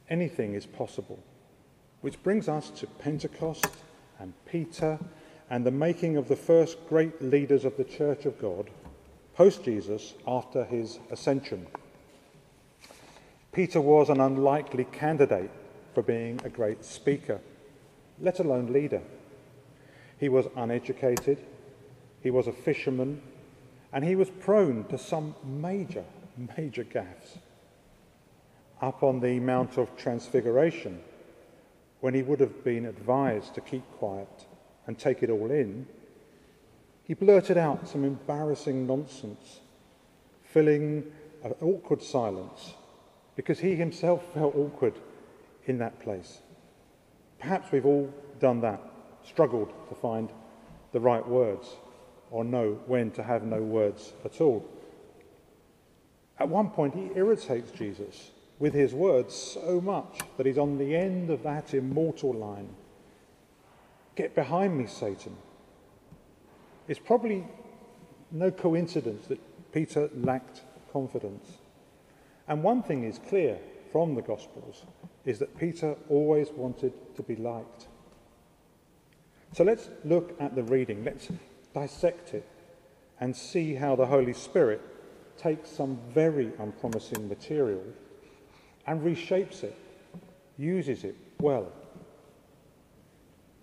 anything 0.09 0.55
is 0.55 0.65
possible. 0.65 1.23
Which 2.01 2.21
brings 2.21 2.49
us 2.49 2.69
to 2.71 2.87
Pentecost 2.87 3.69
and 4.19 4.33
Peter 4.45 4.99
and 5.49 5.65
the 5.65 5.71
making 5.71 6.17
of 6.17 6.27
the 6.27 6.35
first 6.35 6.77
great 6.89 7.21
leaders 7.21 7.63
of 7.63 7.77
the 7.77 7.85
Church 7.85 8.25
of 8.25 8.37
God 8.41 8.69
post 9.35 9.63
Jesus 9.63 10.15
after 10.27 10.65
his 10.65 10.99
ascension. 11.11 11.65
Peter 13.53 13.79
was 13.79 14.09
an 14.09 14.19
unlikely 14.19 14.85
candidate 14.85 15.51
for 15.93 16.01
being 16.01 16.41
a 16.43 16.49
great 16.49 16.83
speaker, 16.83 17.39
let 18.19 18.39
alone 18.39 18.73
leader. 18.73 19.01
He 20.19 20.27
was 20.27 20.47
uneducated, 20.55 21.37
he 22.21 22.31
was 22.31 22.47
a 22.47 22.51
fisherman, 22.51 23.21
and 23.91 24.03
he 24.03 24.15
was 24.15 24.31
prone 24.31 24.85
to 24.85 24.97
some 24.97 25.35
major, 25.45 26.03
major 26.57 26.83
gaffes. 26.83 27.37
Up 28.81 29.03
on 29.03 29.19
the 29.19 29.39
Mount 29.39 29.77
of 29.77 29.95
Transfiguration, 29.97 30.99
when 31.99 32.15
he 32.15 32.23
would 32.23 32.39
have 32.39 32.63
been 32.63 32.87
advised 32.87 33.53
to 33.53 33.61
keep 33.61 33.83
quiet 33.99 34.47
and 34.87 34.97
take 34.97 35.21
it 35.21 35.29
all 35.29 35.51
in, 35.51 35.85
he 37.03 37.13
blurted 37.13 37.59
out 37.59 37.87
some 37.87 38.03
embarrassing 38.03 38.87
nonsense, 38.87 39.59
filling 40.43 41.03
an 41.43 41.53
awkward 41.61 42.01
silence 42.01 42.73
because 43.35 43.59
he 43.59 43.75
himself 43.75 44.23
felt 44.33 44.55
awkward 44.55 44.93
in 45.65 45.77
that 45.79 45.99
place. 45.99 46.41
Perhaps 47.39 47.71
we've 47.71 47.85
all 47.85 48.13
done 48.39 48.61
that, 48.61 48.81
struggled 49.23 49.73
to 49.89 49.95
find 49.95 50.29
the 50.91 50.99
right 50.99 51.27
words 51.27 51.69
or 52.31 52.43
know 52.43 52.79
when 52.87 53.11
to 53.11 53.23
have 53.23 53.43
no 53.43 53.61
words 53.61 54.13
at 54.25 54.41
all. 54.41 54.65
At 56.39 56.49
one 56.49 56.69
point, 56.69 56.95
he 56.95 57.11
irritates 57.15 57.71
Jesus 57.71 58.31
with 58.59 58.73
his 58.73 58.93
words 58.93 59.35
so 59.35 59.81
much 59.81 60.19
that 60.37 60.45
he's 60.45 60.57
on 60.57 60.77
the 60.77 60.95
end 60.95 61.29
of 61.29 61.43
that 61.43 61.73
immortal 61.73 62.33
line 62.33 62.69
Get 64.15 64.35
behind 64.35 64.77
me, 64.77 64.85
Satan. 64.85 65.35
It's 66.87 66.99
probably 66.99 67.47
no 68.31 68.51
coincidence 68.51 69.25
that 69.27 69.39
Peter 69.71 70.09
lacked 70.15 70.61
confidence. 70.91 71.57
And 72.47 72.63
one 72.63 72.83
thing 72.83 73.03
is 73.03 73.19
clear 73.29 73.57
from 73.91 74.15
the 74.15 74.21
Gospels 74.21 74.85
is 75.25 75.39
that 75.39 75.57
Peter 75.57 75.95
always 76.09 76.49
wanted 76.51 76.93
to 77.15 77.23
be 77.23 77.35
liked. 77.35 77.87
So 79.53 79.63
let's 79.63 79.89
look 80.03 80.35
at 80.39 80.55
the 80.55 80.63
reading. 80.63 81.03
Let's 81.03 81.29
dissect 81.73 82.33
it 82.33 82.47
and 83.19 83.35
see 83.35 83.75
how 83.75 83.95
the 83.95 84.05
Holy 84.05 84.33
Spirit 84.33 84.81
takes 85.37 85.69
some 85.69 85.99
very 86.09 86.51
unpromising 86.59 87.29
material 87.29 87.83
and 88.85 89.01
reshapes 89.01 89.63
it, 89.63 89.77
uses 90.57 91.03
it 91.03 91.15
well. 91.39 91.71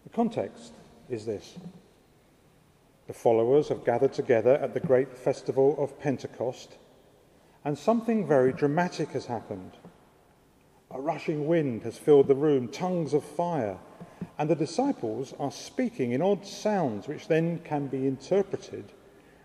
The 0.04 0.10
context 0.10 0.72
is 1.08 1.26
this. 1.26 1.58
The 3.06 3.12
followers 3.12 3.68
have 3.68 3.84
gathered 3.84 4.12
together 4.12 4.54
at 4.54 4.72
the 4.72 4.80
great 4.80 5.16
festival 5.16 5.76
of 5.78 5.98
Pentecost, 6.00 6.76
and 7.64 7.76
something 7.76 8.26
very 8.26 8.52
dramatic 8.52 9.10
has 9.10 9.26
happened. 9.26 9.72
A 10.90 11.00
rushing 11.00 11.46
wind 11.46 11.82
has 11.82 11.98
filled 11.98 12.28
the 12.28 12.34
room, 12.34 12.68
tongues 12.68 13.14
of 13.14 13.24
fire 13.24 13.78
and 14.40 14.48
the 14.48 14.56
disciples 14.56 15.34
are 15.38 15.52
speaking 15.52 16.12
in 16.12 16.22
odd 16.22 16.46
sounds 16.46 17.06
which 17.06 17.28
then 17.28 17.58
can 17.58 17.88
be 17.88 18.06
interpreted 18.06 18.84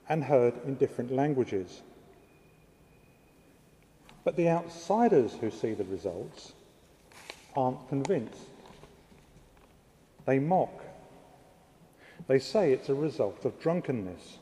and 0.08 0.24
heard 0.24 0.54
in 0.66 0.76
different 0.76 1.12
languages. 1.12 1.82
But 4.24 4.38
the 4.38 4.48
outsiders 4.48 5.34
who 5.34 5.52
see 5.52 5.74
the 5.74 5.84
results 5.84 6.54
aren't 7.58 7.90
convinced. 7.90 8.40
They 10.26 10.40
mock. 10.40 10.86
They 12.28 12.40
say 12.40 12.72
it's 12.72 12.88
a 12.88 12.96
result 12.96 13.44
of 13.44 13.60
drunkenness. 13.60 14.40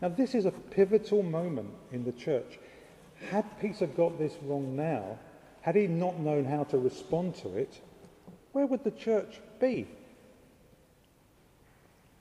Now, 0.00 0.08
this 0.08 0.34
is 0.34 0.46
a 0.46 0.50
pivotal 0.50 1.22
moment 1.22 1.70
in 1.92 2.04
the 2.04 2.12
church. 2.12 2.58
Had 3.30 3.44
Peter 3.60 3.86
got 3.86 4.18
this 4.18 4.34
wrong 4.42 4.74
now, 4.74 5.18
had 5.60 5.76
he 5.76 5.86
not 5.86 6.18
known 6.18 6.46
how 6.46 6.64
to 6.64 6.78
respond 6.78 7.34
to 7.36 7.56
it, 7.56 7.80
where 8.52 8.66
would 8.66 8.82
the 8.82 8.90
church 8.90 9.40
be? 9.60 9.86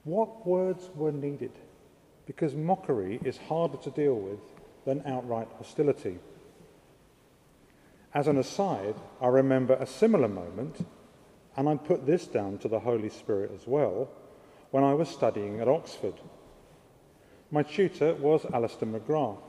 What 0.03 0.45
words 0.45 0.89
were 0.95 1.11
needed? 1.11 1.51
Because 2.25 2.53
mockery 2.53 3.19
is 3.23 3.37
harder 3.37 3.77
to 3.77 3.89
deal 3.91 4.15
with 4.15 4.39
than 4.85 5.01
outright 5.05 5.47
hostility. 5.57 6.19
As 8.13 8.27
an 8.27 8.37
aside, 8.37 8.95
I 9.21 9.27
remember 9.27 9.75
a 9.75 9.85
similar 9.85 10.27
moment, 10.27 10.85
and 11.55 11.69
I 11.69 11.75
put 11.75 12.05
this 12.05 12.27
down 12.27 12.57
to 12.59 12.67
the 12.67 12.79
Holy 12.79 13.09
Spirit 13.09 13.51
as 13.53 13.67
well, 13.67 14.09
when 14.71 14.83
I 14.83 14.93
was 14.93 15.09
studying 15.09 15.59
at 15.59 15.67
Oxford. 15.67 16.15
My 17.51 17.63
tutor 17.63 18.13
was 18.15 18.45
Alister 18.53 18.85
McGrath, 18.85 19.41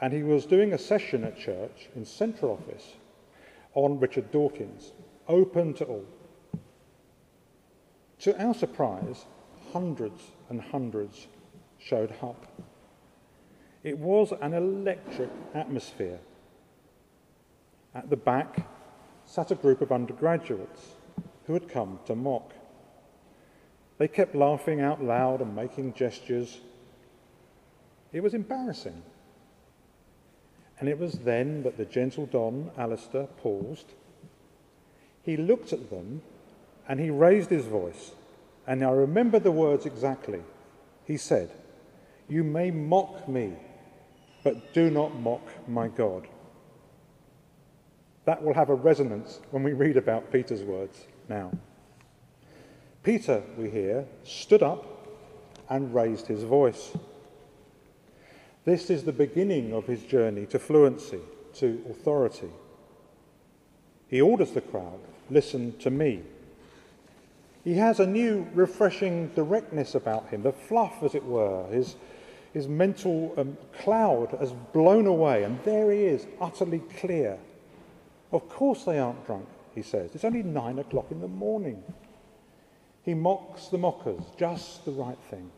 and 0.00 0.12
he 0.12 0.22
was 0.22 0.44
doing 0.44 0.72
a 0.72 0.78
session 0.78 1.24
at 1.24 1.38
church 1.38 1.88
in 1.96 2.04
Central 2.04 2.52
Oxford 2.52 2.98
on 3.74 4.00
Richard 4.00 4.30
Dawkins 4.30 4.92
open 5.28 5.72
to 5.74 5.84
all. 5.84 6.04
To 8.20 8.42
our 8.42 8.54
surprise, 8.54 9.24
hundreds 9.72 10.32
and 10.50 10.60
hundreds 10.60 11.28
showed 11.78 12.12
up. 12.22 12.46
It 13.82 13.98
was 13.98 14.32
an 14.40 14.52
electric 14.52 15.30
atmosphere. 15.54 16.18
At 17.94 18.10
the 18.10 18.16
back 18.16 18.66
sat 19.24 19.50
a 19.50 19.54
group 19.54 19.80
of 19.80 19.92
undergraduates 19.92 20.96
who 21.46 21.54
had 21.54 21.68
come 21.68 22.00
to 22.06 22.14
mock. 22.14 22.52
They 23.98 24.08
kept 24.08 24.34
laughing 24.34 24.80
out 24.80 25.02
loud 25.02 25.40
and 25.40 25.54
making 25.54 25.94
gestures. 25.94 26.60
It 28.12 28.22
was 28.22 28.34
embarrassing. 28.34 29.02
And 30.80 30.88
it 30.88 30.98
was 30.98 31.12
then 31.12 31.64
that 31.64 31.76
the 31.76 31.84
gentle 31.84 32.26
Don 32.26 32.70
Alister 32.78 33.26
paused 33.38 33.92
he 35.28 35.36
looked 35.36 35.74
at 35.74 35.90
them 35.90 36.22
and 36.88 36.98
he 36.98 37.10
raised 37.10 37.50
his 37.50 37.66
voice. 37.66 38.12
And 38.66 38.82
I 38.82 38.92
remember 38.92 39.38
the 39.38 39.50
words 39.50 39.84
exactly. 39.84 40.40
He 41.04 41.18
said, 41.18 41.50
You 42.30 42.42
may 42.42 42.70
mock 42.70 43.28
me, 43.28 43.52
but 44.42 44.72
do 44.72 44.90
not 44.90 45.14
mock 45.14 45.42
my 45.68 45.88
God. 45.88 46.26
That 48.24 48.42
will 48.42 48.54
have 48.54 48.70
a 48.70 48.74
resonance 48.74 49.40
when 49.50 49.62
we 49.62 49.74
read 49.74 49.98
about 49.98 50.32
Peter's 50.32 50.62
words 50.62 51.06
now. 51.28 51.52
Peter, 53.08 53.42
we 53.56 53.70
hear, 53.70 54.04
stood 54.22 54.62
up 54.62 54.84
and 55.70 55.94
raised 55.94 56.26
his 56.26 56.42
voice. 56.42 56.94
This 58.66 58.90
is 58.90 59.02
the 59.02 59.12
beginning 59.12 59.72
of 59.72 59.86
his 59.86 60.02
journey 60.02 60.44
to 60.44 60.58
fluency, 60.58 61.20
to 61.54 61.82
authority. 61.88 62.50
He 64.08 64.20
orders 64.20 64.50
the 64.50 64.60
crowd, 64.60 65.00
listen 65.30 65.74
to 65.78 65.88
me. 65.88 66.20
He 67.64 67.72
has 67.76 67.98
a 67.98 68.06
new, 68.06 68.46
refreshing 68.52 69.28
directness 69.28 69.94
about 69.94 70.28
him, 70.28 70.42
the 70.42 70.52
fluff, 70.52 71.02
as 71.02 71.14
it 71.14 71.24
were. 71.24 71.66
His, 71.68 71.96
his 72.52 72.68
mental 72.68 73.32
um, 73.38 73.56
cloud 73.78 74.36
has 74.38 74.52
blown 74.74 75.06
away, 75.06 75.44
and 75.44 75.58
there 75.64 75.90
he 75.90 76.00
is, 76.00 76.26
utterly 76.42 76.80
clear. 76.98 77.38
Of 78.32 78.50
course 78.50 78.84
they 78.84 78.98
aren't 78.98 79.24
drunk, 79.24 79.48
he 79.74 79.80
says. 79.80 80.14
It's 80.14 80.24
only 80.24 80.42
nine 80.42 80.78
o'clock 80.78 81.06
in 81.10 81.22
the 81.22 81.28
morning. 81.28 81.82
He 83.08 83.14
mocks 83.14 83.68
the 83.68 83.78
mockers, 83.78 84.20
just 84.36 84.84
the 84.84 84.90
right 84.90 85.16
thing, 85.30 85.50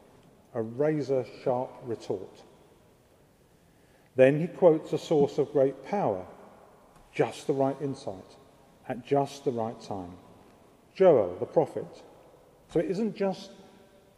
a 0.55 0.63
razor 0.63 1.27
sharp 1.43 1.73
retort. 1.85 2.45
Then 4.15 4.39
he 4.39 4.47
quotes 4.47 4.93
a 4.93 4.99
source 4.99 5.37
of 5.37 5.51
great 5.51 5.85
power, 5.85 6.25
just 7.13 7.49
the 7.49 7.53
right 7.53 7.75
insight, 7.83 8.37
at 8.89 9.05
just 9.05 9.45
the 9.45 9.51
right 9.51 9.81
time. 9.81 10.13
Joel, 10.95 11.39
the 11.41 11.45
prophet. 11.45 12.05
So 12.73 12.79
it 12.79 12.89
isn't 12.89 13.17
just 13.17 13.51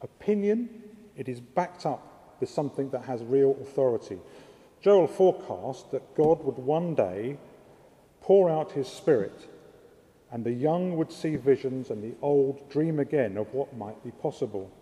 opinion, 0.02 0.68
it 1.16 1.26
is 1.26 1.40
backed 1.40 1.86
up 1.86 2.36
with 2.38 2.50
something 2.50 2.90
that 2.90 3.06
has 3.06 3.24
real 3.24 3.56
authority. 3.62 4.18
Joel 4.82 5.06
forecast 5.06 5.90
that 5.92 6.14
God 6.14 6.44
would 6.44 6.58
one 6.58 6.94
day 6.94 7.38
pour 8.20 8.50
out 8.50 8.72
his 8.72 8.88
spirit, 8.88 9.48
and 10.32 10.42
the 10.42 10.52
young 10.52 10.96
would 10.96 11.12
see 11.12 11.36
visions 11.36 11.90
and 11.90 12.02
the 12.02 12.16
old 12.22 12.68
dream 12.70 12.98
again 12.98 13.36
of 13.36 13.52
what 13.52 13.76
might 13.76 14.02
be 14.02 14.10
possible. 14.10 14.72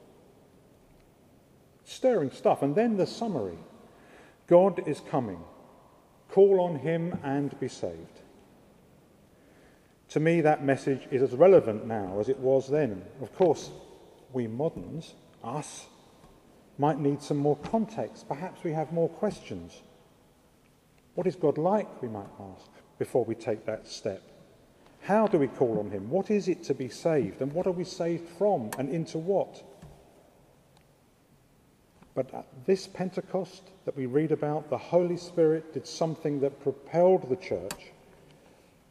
Stirring 1.85 2.31
stuff. 2.31 2.63
And 2.63 2.75
then 2.75 2.97
the 2.97 3.07
summary 3.07 3.59
God 4.47 4.87
is 4.89 5.01
coming. 5.01 5.43
Call 6.29 6.61
on 6.61 6.77
him 6.77 7.19
and 7.25 7.59
be 7.59 7.67
saved. 7.67 8.21
To 10.11 10.21
me, 10.21 10.41
that 10.41 10.65
message 10.65 11.09
is 11.11 11.23
as 11.23 11.35
relevant 11.35 11.85
now 11.85 12.19
as 12.21 12.29
it 12.29 12.39
was 12.39 12.69
then. 12.69 13.05
Of 13.21 13.35
course, 13.35 13.71
we 14.33 14.47
moderns, 14.47 15.15
us, 15.43 15.87
might 16.79 17.01
need 17.01 17.23
some 17.23 17.37
more 17.37 17.57
context. 17.57 18.29
Perhaps 18.29 18.63
we 18.63 18.73
have 18.73 18.93
more 18.93 19.09
questions. 19.09 19.83
What 21.15 21.27
is 21.27 21.35
God 21.35 21.59
like, 21.59 22.03
we 22.03 22.09
might 22.09 22.31
ask, 22.41 22.71
before 22.99 23.25
we 23.25 23.35
take 23.35 23.67
that 23.67 23.89
step? 23.89 24.23
How 25.11 25.27
do 25.27 25.39
we 25.39 25.49
call 25.49 25.81
on 25.81 25.91
Him? 25.91 26.09
What 26.09 26.31
is 26.31 26.47
it 26.47 26.63
to 26.63 26.73
be 26.73 26.89
saved? 26.89 27.43
And 27.43 27.53
what 27.53 27.67
are 27.67 27.73
we 27.73 27.83
saved 27.83 28.29
from? 28.39 28.71
And 28.79 28.89
into 28.89 29.19
what? 29.19 29.61
But 32.15 32.33
at 32.33 32.47
this 32.65 32.87
Pentecost 32.87 33.65
that 33.87 33.97
we 33.97 34.07
read 34.07 34.31
about, 34.31 34.71
the 34.71 34.79
Holy 34.79 35.17
Spirit 35.17 35.75
did 35.75 35.85
something 35.85 36.39
that 36.43 36.63
propelled 36.63 37.29
the 37.29 37.35
church 37.35 37.91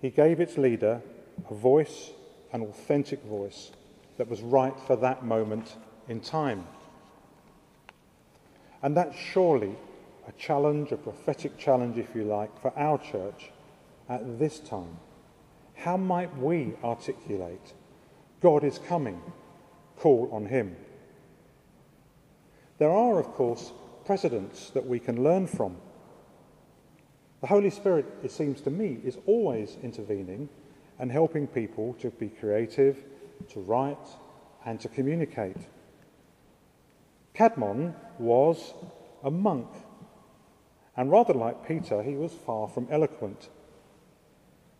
he 0.01 0.09
gave 0.09 0.41
its 0.41 0.57
leader 0.57 1.01
a 1.49 1.53
voice, 1.53 2.11
an 2.51 2.63
authentic 2.63 3.23
voice 3.23 3.71
that 4.17 4.27
was 4.27 4.41
right 4.41 4.77
for 4.87 4.97
that 4.97 5.23
moment 5.23 5.77
in 6.09 6.19
time. 6.19 6.67
And 8.83 8.93
that's 8.93 9.17
surely 9.17 9.73
a 10.27 10.33
challenge, 10.33 10.91
a 10.91 10.97
prophetic 10.97 11.57
challenge, 11.57 11.97
if 11.97 12.13
you 12.13 12.25
like, 12.25 12.61
for 12.61 12.77
our 12.77 12.97
church 12.97 13.51
at 14.09 14.37
this 14.37 14.59
time. 14.59 14.97
How 15.79 15.95
might 15.95 16.37
we 16.37 16.73
articulate 16.83 17.73
God 18.41 18.65
is 18.65 18.79
coming, 18.79 19.21
call 19.95 20.29
on 20.31 20.45
Him? 20.45 20.75
There 22.79 22.91
are, 22.91 23.17
of 23.17 23.27
course, 23.27 23.71
precedents 24.05 24.71
that 24.71 24.85
we 24.85 24.99
can 24.99 25.23
learn 25.23 25.47
from. 25.47 25.77
The 27.39 27.47
Holy 27.47 27.69
Spirit, 27.69 28.05
it 28.23 28.31
seems 28.31 28.59
to 28.61 28.69
me, 28.69 28.99
is 29.05 29.17
always 29.25 29.77
intervening 29.81 30.49
and 30.99 31.09
helping 31.11 31.47
people 31.47 31.93
to 32.01 32.09
be 32.09 32.27
creative, 32.27 32.97
to 33.49 33.61
write, 33.61 34.07
and 34.65 34.81
to 34.81 34.89
communicate. 34.89 35.55
Caedmon 37.33 37.93
was 38.17 38.73
a 39.23 39.31
monk, 39.31 39.69
and 40.97 41.09
rather 41.09 41.33
like 41.33 41.65
Peter, 41.65 42.03
he 42.03 42.15
was 42.15 42.33
far 42.33 42.67
from 42.67 42.87
eloquent. 42.91 43.47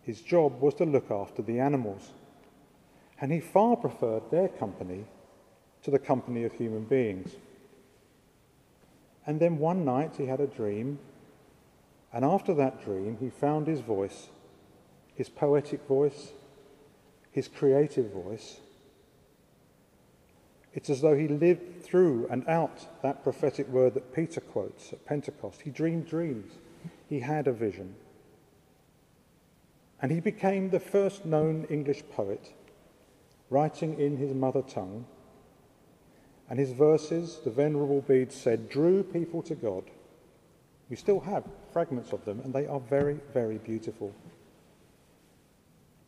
His 0.02 0.20
job 0.20 0.60
was 0.60 0.74
to 0.74 0.84
look 0.84 1.10
after 1.10 1.42
the 1.42 1.60
animals, 1.60 2.10
and 3.20 3.30
he 3.30 3.40
far 3.40 3.76
preferred 3.76 4.30
their 4.30 4.48
company 4.48 5.04
to 5.82 5.90
the 5.90 5.98
company 5.98 6.44
of 6.44 6.52
human 6.52 6.84
beings. 6.84 7.36
And 9.26 9.38
then 9.38 9.58
one 9.58 9.84
night 9.84 10.16
he 10.16 10.26
had 10.26 10.40
a 10.40 10.46
dream 10.46 10.98
and 12.12 12.24
after 12.24 12.54
that 12.54 12.84
dream, 12.84 13.16
he 13.20 13.30
found 13.30 13.66
his 13.66 13.80
voice, 13.80 14.28
his 15.14 15.28
poetic 15.28 15.86
voice, 15.86 16.32
his 17.30 17.46
creative 17.46 18.10
voice. 18.12 18.58
It's 20.74 20.90
as 20.90 21.00
though 21.00 21.16
he 21.16 21.28
lived 21.28 21.82
through 21.82 22.26
and 22.30 22.46
out 22.48 23.02
that 23.02 23.22
prophetic 23.22 23.68
word 23.68 23.94
that 23.94 24.14
Peter 24.14 24.40
quotes 24.40 24.92
at 24.92 25.04
Pentecost. 25.04 25.62
He 25.62 25.70
dreamed 25.70 26.08
dreams, 26.08 26.52
he 27.08 27.20
had 27.20 27.46
a 27.46 27.52
vision. 27.52 27.94
And 30.02 30.10
he 30.10 30.20
became 30.20 30.70
the 30.70 30.80
first 30.80 31.24
known 31.26 31.66
English 31.68 32.02
poet, 32.10 32.54
writing 33.50 33.98
in 33.98 34.16
his 34.16 34.34
mother 34.34 34.62
tongue. 34.62 35.06
And 36.48 36.58
his 36.58 36.72
verses, 36.72 37.40
the 37.44 37.50
Venerable 37.50 38.00
Bede 38.00 38.32
said, 38.32 38.68
drew 38.68 39.02
people 39.02 39.42
to 39.42 39.54
God 39.54 39.84
we 40.90 40.96
still 40.96 41.20
have 41.20 41.44
fragments 41.72 42.12
of 42.12 42.24
them, 42.24 42.40
and 42.40 42.52
they 42.52 42.66
are 42.66 42.80
very, 42.80 43.20
very 43.32 43.58
beautiful. 43.58 44.12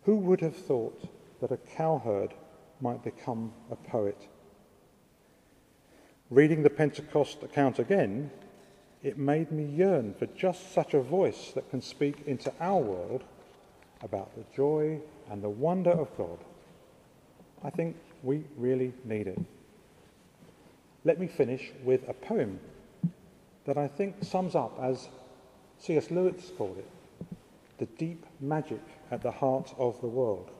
Who 0.02 0.16
would 0.16 0.40
have 0.40 0.56
thought 0.56 1.08
that 1.40 1.52
a 1.52 1.56
cowherd 1.56 2.34
might 2.80 3.04
become 3.04 3.52
a 3.70 3.76
poet? 3.76 4.26
Reading 6.30 6.64
the 6.64 6.70
Pentecost 6.70 7.44
account 7.44 7.78
again, 7.78 8.32
it 9.04 9.18
made 9.18 9.52
me 9.52 9.64
yearn 9.64 10.14
for 10.14 10.26
just 10.26 10.72
such 10.72 10.94
a 10.94 11.00
voice 11.00 11.52
that 11.54 11.70
can 11.70 11.80
speak 11.80 12.24
into 12.26 12.52
our 12.60 12.80
world 12.80 13.22
about 14.02 14.34
the 14.36 14.44
joy 14.54 15.00
and 15.30 15.42
the 15.42 15.48
wonder 15.48 15.90
of 15.90 16.16
God. 16.16 16.38
I 17.62 17.70
think 17.70 17.96
we 18.22 18.44
really 18.56 18.92
need 19.04 19.26
it. 19.28 19.38
Let 21.04 21.18
me 21.18 21.26
finish 21.26 21.70
with 21.84 22.08
a 22.08 22.12
poem 22.12 22.60
that 23.64 23.76
I 23.76 23.88
think 23.88 24.16
sums 24.22 24.54
up, 24.54 24.78
as 24.80 25.08
C.S. 25.78 26.10
Lewis 26.10 26.52
called 26.56 26.78
it, 26.78 26.88
the 27.78 27.86
deep 27.86 28.24
magic 28.40 28.82
at 29.10 29.22
the 29.22 29.30
heart 29.30 29.74
of 29.78 30.00
the 30.00 30.06
world. 30.06 30.50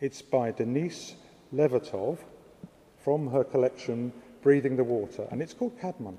It's 0.00 0.20
by 0.20 0.50
Denise 0.50 1.14
Levertov 1.54 2.18
from 3.02 3.28
her 3.28 3.44
collection 3.44 4.12
Breathing 4.42 4.76
the 4.76 4.84
Water, 4.84 5.26
and 5.30 5.40
it's 5.40 5.54
called 5.54 5.78
Caedmon. 5.80 6.16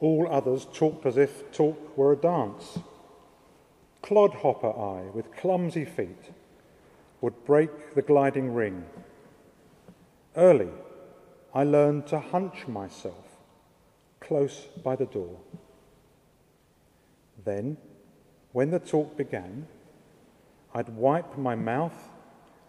All 0.00 0.28
others 0.30 0.66
talked 0.72 1.06
as 1.06 1.16
if 1.16 1.50
talk 1.52 1.96
were 1.96 2.12
a 2.12 2.16
dance. 2.16 2.78
Clodhopper 4.02 4.70
I, 4.70 5.10
with 5.14 5.34
clumsy 5.36 5.84
feet, 5.84 6.32
would 7.20 7.44
break 7.44 7.94
the 7.94 8.02
gliding 8.02 8.54
ring 8.54 8.84
Early, 10.36 10.68
I 11.54 11.64
learned 11.64 12.08
to 12.08 12.20
hunch 12.20 12.68
myself 12.68 13.38
close 14.20 14.66
by 14.84 14.94
the 14.94 15.06
door. 15.06 15.38
Then, 17.42 17.78
when 18.52 18.70
the 18.70 18.78
talk 18.78 19.16
began, 19.16 19.66
I'd 20.74 20.90
wipe 20.90 21.38
my 21.38 21.54
mouth 21.54 22.10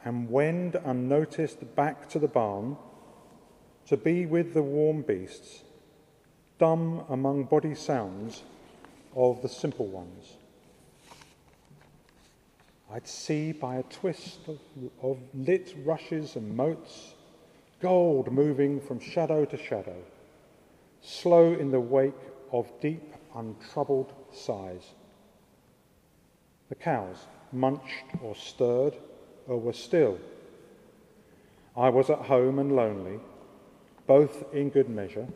and 0.06 0.30
wend 0.30 0.78
unnoticed 0.86 1.76
back 1.76 2.08
to 2.10 2.20
the 2.20 2.28
barn 2.30 2.78
to 3.88 3.98
be 3.98 4.26
with 4.26 4.54
the 4.54 4.64
warm 4.64 5.02
beasts, 5.02 5.64
dumb 6.58 7.04
among 7.10 7.44
body 7.44 7.76
sounds 7.76 8.44
of 9.16 9.42
the 9.42 9.50
simple 9.50 9.88
ones. 9.88 10.38
I'd 12.92 13.08
see 13.08 13.52
by 13.52 13.78
a 13.78 13.84
twist 13.84 14.40
of, 14.48 14.60
of 15.02 15.18
lit 15.34 15.76
rushes 15.86 16.36
and 16.36 16.56
motes 16.56 17.14
gold 17.80 18.32
moving 18.32 18.80
from 18.80 19.00
shadow 19.00 19.46
to 19.46 19.58
shadow, 19.58 19.98
slow 21.02 21.54
in 21.54 21.72
the 21.72 21.80
wake 21.80 22.14
of 22.52 22.68
deep, 22.82 23.14
untroubled 23.36 24.14
sighs. 24.34 24.94
The 26.70 26.76
cows 26.76 27.18
munched 27.52 28.06
or 28.24 28.36
stirred 28.36 28.96
or 29.48 29.60
were 29.60 29.74
still. 29.74 30.18
I 31.76 31.90
was 31.90 32.10
at 32.10 32.20
home 32.20 32.58
and 32.58 32.76
lonely, 32.76 33.20
both 34.08 34.54
in 34.54 34.70
good 34.70 34.90
measure, 34.90 35.28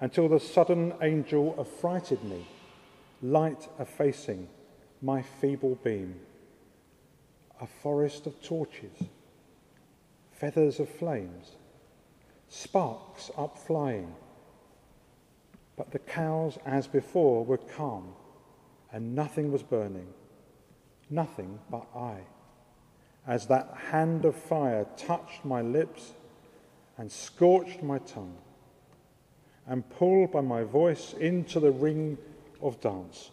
until 0.00 0.28
the 0.28 0.40
sudden 0.40 0.94
angel 1.02 1.54
affrighted 1.58 2.22
me, 2.24 2.46
light 3.22 3.68
effacing 3.78 4.48
my 5.02 5.22
feeble 5.22 5.78
beam. 5.84 6.18
A 7.60 7.66
forest 7.66 8.26
of 8.26 8.40
torches 8.42 9.08
feathers 10.40 10.80
of 10.80 10.88
flames, 10.88 11.56
sparks 12.48 13.30
up 13.36 13.58
flying. 13.58 14.14
But 15.76 15.90
the 15.90 15.98
cows, 15.98 16.58
as 16.64 16.86
before, 16.86 17.44
were 17.44 17.58
calm, 17.58 18.14
and 18.90 19.14
nothing 19.14 19.52
was 19.52 19.62
burning. 19.62 20.06
Nothing 21.10 21.58
but 21.70 21.86
I. 21.94 22.20
As 23.26 23.48
that 23.48 23.74
hand 23.90 24.24
of 24.24 24.34
fire 24.34 24.86
touched 24.96 25.44
my 25.44 25.60
lips 25.60 26.14
and 26.96 27.12
scorched 27.12 27.82
my 27.82 27.98
tongue, 27.98 28.38
and 29.70 29.88
pulled 29.88 30.32
by 30.32 30.40
my 30.40 30.64
voice 30.64 31.14
into 31.14 31.60
the 31.60 31.70
ring 31.70 32.18
of 32.60 32.80
dance. 32.80 33.30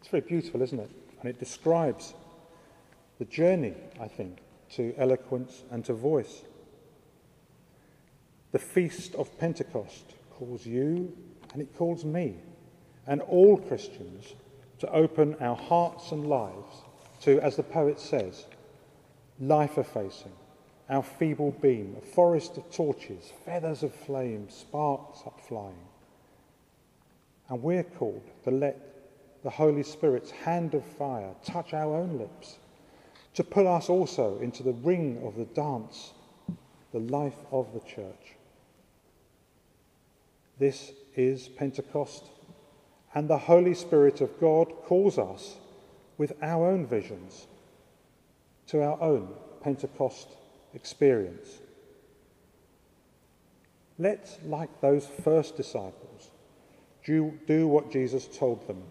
It's 0.00 0.08
very 0.08 0.22
beautiful, 0.22 0.62
isn't 0.62 0.80
it? 0.80 0.90
And 1.20 1.28
it 1.28 1.38
describes 1.38 2.14
the 3.18 3.26
journey, 3.26 3.74
I 4.00 4.08
think, 4.08 4.38
to 4.70 4.94
eloquence 4.96 5.64
and 5.70 5.84
to 5.84 5.92
voice. 5.92 6.42
The 8.52 8.58
feast 8.58 9.14
of 9.16 9.38
Pentecost 9.38 10.14
calls 10.30 10.64
you 10.64 11.14
and 11.52 11.60
it 11.60 11.76
calls 11.76 12.06
me 12.06 12.36
and 13.06 13.20
all 13.20 13.58
Christians 13.58 14.32
to 14.78 14.90
open 14.92 15.36
our 15.40 15.56
hearts 15.56 16.10
and 16.10 16.26
lives 16.26 16.82
to, 17.20 17.38
as 17.40 17.56
the 17.56 17.62
poet 17.62 18.00
says, 18.00 18.46
life 19.38 19.76
effacing, 19.76 20.32
our 20.88 21.02
feeble 21.02 21.50
beam, 21.50 21.96
a 21.98 22.00
forest 22.00 22.56
of 22.56 22.70
torches, 22.70 23.32
feathers 23.44 23.82
of 23.82 23.94
flame, 23.94 24.48
sparks 24.48 25.20
up 25.26 25.40
flying. 25.40 25.74
And 27.48 27.62
we're 27.62 27.82
called 27.82 28.22
to 28.44 28.50
let 28.50 28.96
the 29.42 29.50
Holy 29.50 29.82
Spirit's 29.82 30.30
hand 30.30 30.74
of 30.74 30.84
fire 30.84 31.34
touch 31.44 31.72
our 31.72 31.94
own 31.94 32.18
lips, 32.18 32.56
to 33.34 33.44
pull 33.44 33.68
us 33.68 33.88
also 33.88 34.38
into 34.40 34.62
the 34.62 34.72
ring 34.72 35.20
of 35.24 35.36
the 35.36 35.44
dance, 35.44 36.12
the 36.92 37.00
life 37.00 37.44
of 37.52 37.72
the 37.74 37.80
church. 37.80 38.34
This 40.58 40.92
is 41.16 41.48
Pentecost, 41.48 42.24
and 43.14 43.28
the 43.28 43.38
Holy 43.38 43.74
Spirit 43.74 44.20
of 44.20 44.40
God 44.40 44.68
calls 44.84 45.18
us 45.18 45.56
with 46.16 46.32
our 46.42 46.66
own 46.66 46.86
visions 46.86 47.46
to 48.68 48.82
our 48.82 49.00
own 49.00 49.28
Pentecost 49.62 50.28
experience. 50.76 51.60
Let's, 53.98 54.38
like 54.44 54.80
those 54.80 55.08
first 55.24 55.56
disciples, 55.56 56.30
do, 57.04 57.66
what 57.66 57.90
Jesus 57.90 58.28
told 58.28 58.66
them 58.68 58.82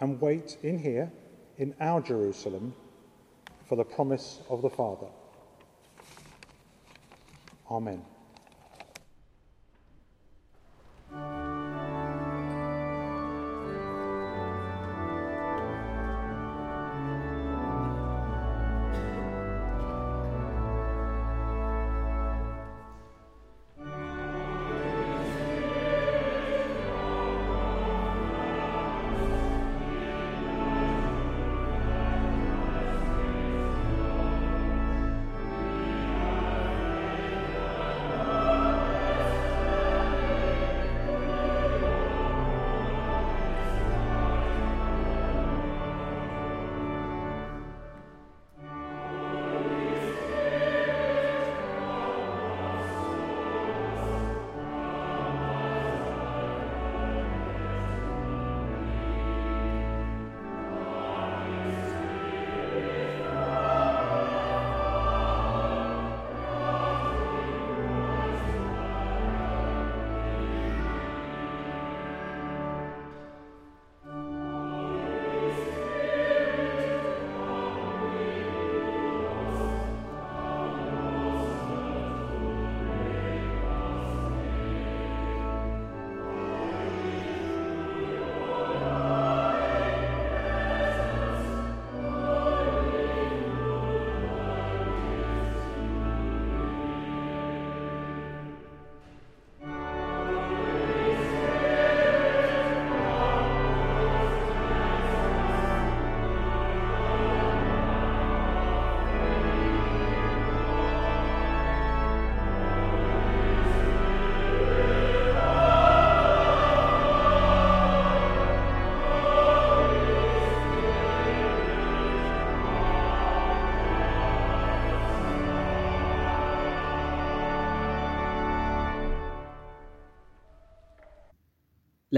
and 0.00 0.20
wait 0.20 0.58
in 0.62 0.78
here, 0.78 1.10
in 1.56 1.74
our 1.80 2.00
Jerusalem, 2.00 2.74
for 3.66 3.76
the 3.76 3.84
promise 3.84 4.40
of 4.48 4.62
the 4.62 4.70
Father. 4.70 5.06
Amen. 7.70 8.02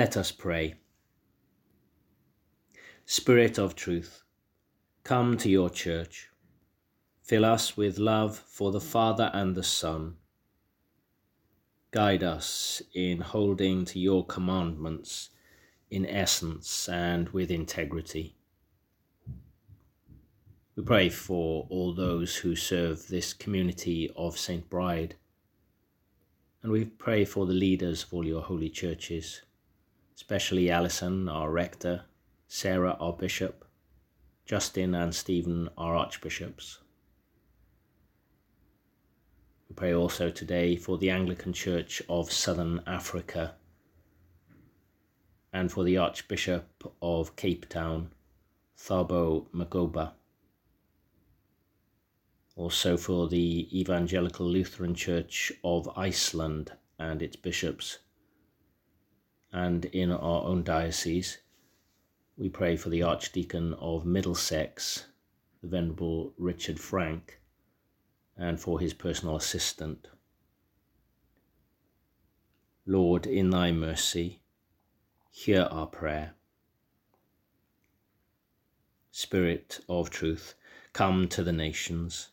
Let 0.02 0.16
us 0.16 0.32
pray. 0.32 0.74
Spirit 3.06 3.56
of 3.56 3.76
truth, 3.76 4.24
come 5.04 5.36
to 5.36 5.48
your 5.48 5.70
church. 5.70 6.28
Fill 7.22 7.44
us 7.44 7.76
with 7.76 8.00
love 8.00 8.36
for 8.36 8.72
the 8.72 8.80
Father 8.80 9.30
and 9.32 9.54
the 9.54 9.62
Son. 9.62 10.16
Guide 11.92 12.24
us 12.24 12.82
in 12.92 13.20
holding 13.20 13.84
to 13.84 14.00
your 14.00 14.26
commandments 14.26 15.30
in 15.88 16.04
essence 16.04 16.88
and 16.88 17.28
with 17.28 17.52
integrity. 17.52 18.34
We 20.74 20.82
pray 20.82 21.10
for 21.10 21.68
all 21.70 21.94
those 21.94 22.34
who 22.34 22.56
serve 22.56 23.06
this 23.06 23.32
community 23.32 24.10
of 24.16 24.36
St. 24.36 24.68
Bride, 24.68 25.14
and 26.60 26.72
we 26.72 26.86
pray 26.86 27.24
for 27.24 27.46
the 27.46 27.54
leaders 27.54 28.02
of 28.02 28.12
all 28.12 28.26
your 28.26 28.42
holy 28.42 28.68
churches 28.68 29.42
especially 30.14 30.70
Alison, 30.70 31.28
our 31.28 31.50
rector, 31.50 32.04
Sarah, 32.48 32.96
our 33.00 33.12
bishop, 33.12 33.64
Justin 34.44 34.94
and 34.94 35.14
Stephen, 35.14 35.68
our 35.78 35.94
archbishops. 35.94 36.78
We 39.68 39.74
pray 39.74 39.94
also 39.94 40.30
today 40.30 40.76
for 40.76 40.98
the 40.98 41.10
Anglican 41.10 41.52
Church 41.52 42.02
of 42.08 42.30
Southern 42.30 42.82
Africa 42.86 43.54
and 45.52 45.70
for 45.70 45.84
the 45.84 45.96
Archbishop 45.96 46.92
of 47.00 47.36
Cape 47.36 47.68
Town, 47.68 48.10
Thabo 48.76 49.46
Makgoba. 49.54 50.12
Also 52.56 52.96
for 52.96 53.28
the 53.28 53.68
Evangelical 53.78 54.46
Lutheran 54.46 54.94
Church 54.94 55.52
of 55.64 55.88
Iceland 55.96 56.72
and 56.98 57.22
its 57.22 57.36
bishops, 57.36 57.98
and 59.52 59.84
in 59.86 60.10
our 60.10 60.44
own 60.44 60.62
diocese, 60.62 61.38
we 62.36 62.48
pray 62.48 62.76
for 62.76 62.88
the 62.88 63.02
Archdeacon 63.02 63.74
of 63.74 64.06
Middlesex, 64.06 65.06
the 65.60 65.68
Venerable 65.68 66.32
Richard 66.38 66.80
Frank, 66.80 67.40
and 68.36 68.58
for 68.58 68.80
his 68.80 68.94
personal 68.94 69.36
assistant. 69.36 70.08
Lord, 72.86 73.26
in 73.26 73.50
thy 73.50 73.70
mercy, 73.70 74.40
hear 75.30 75.68
our 75.70 75.86
prayer. 75.86 76.34
Spirit 79.10 79.80
of 79.88 80.08
truth, 80.08 80.54
come 80.94 81.28
to 81.28 81.44
the 81.44 81.52
nations. 81.52 82.30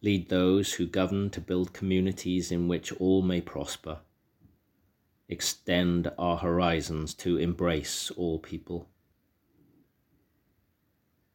Lead 0.00 0.28
those 0.28 0.74
who 0.74 0.86
govern 0.86 1.28
to 1.30 1.40
build 1.40 1.72
communities 1.72 2.52
in 2.52 2.68
which 2.68 2.92
all 2.92 3.20
may 3.20 3.40
prosper. 3.40 3.98
Extend 5.30 6.10
our 6.18 6.38
horizons 6.38 7.14
to 7.14 7.36
embrace 7.36 8.10
all 8.16 8.40
people. 8.40 8.88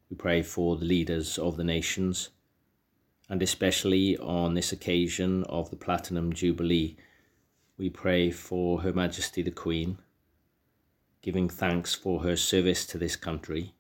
We 0.10 0.18
pray 0.18 0.42
for 0.42 0.76
the 0.76 0.84
leaders 0.84 1.38
of 1.38 1.56
the 1.56 1.64
nations, 1.64 2.28
and 3.30 3.42
especially 3.42 4.18
on 4.18 4.54
this 4.54 4.74
occasion 4.74 5.46
of 5.46 5.70
the 5.70 5.78
Platinum 5.78 6.34
Jubilee, 6.34 6.98
we 7.78 7.90
pray 7.90 8.32
for 8.32 8.82
Her 8.82 8.92
Majesty 8.92 9.42
the 9.42 9.50
Queen, 9.50 9.98
giving 11.22 11.48
thanks 11.48 11.96
for 11.96 12.24
her 12.24 12.36
service 12.36 12.86
to 12.88 12.98
this 12.98 13.16
country. 13.16 13.76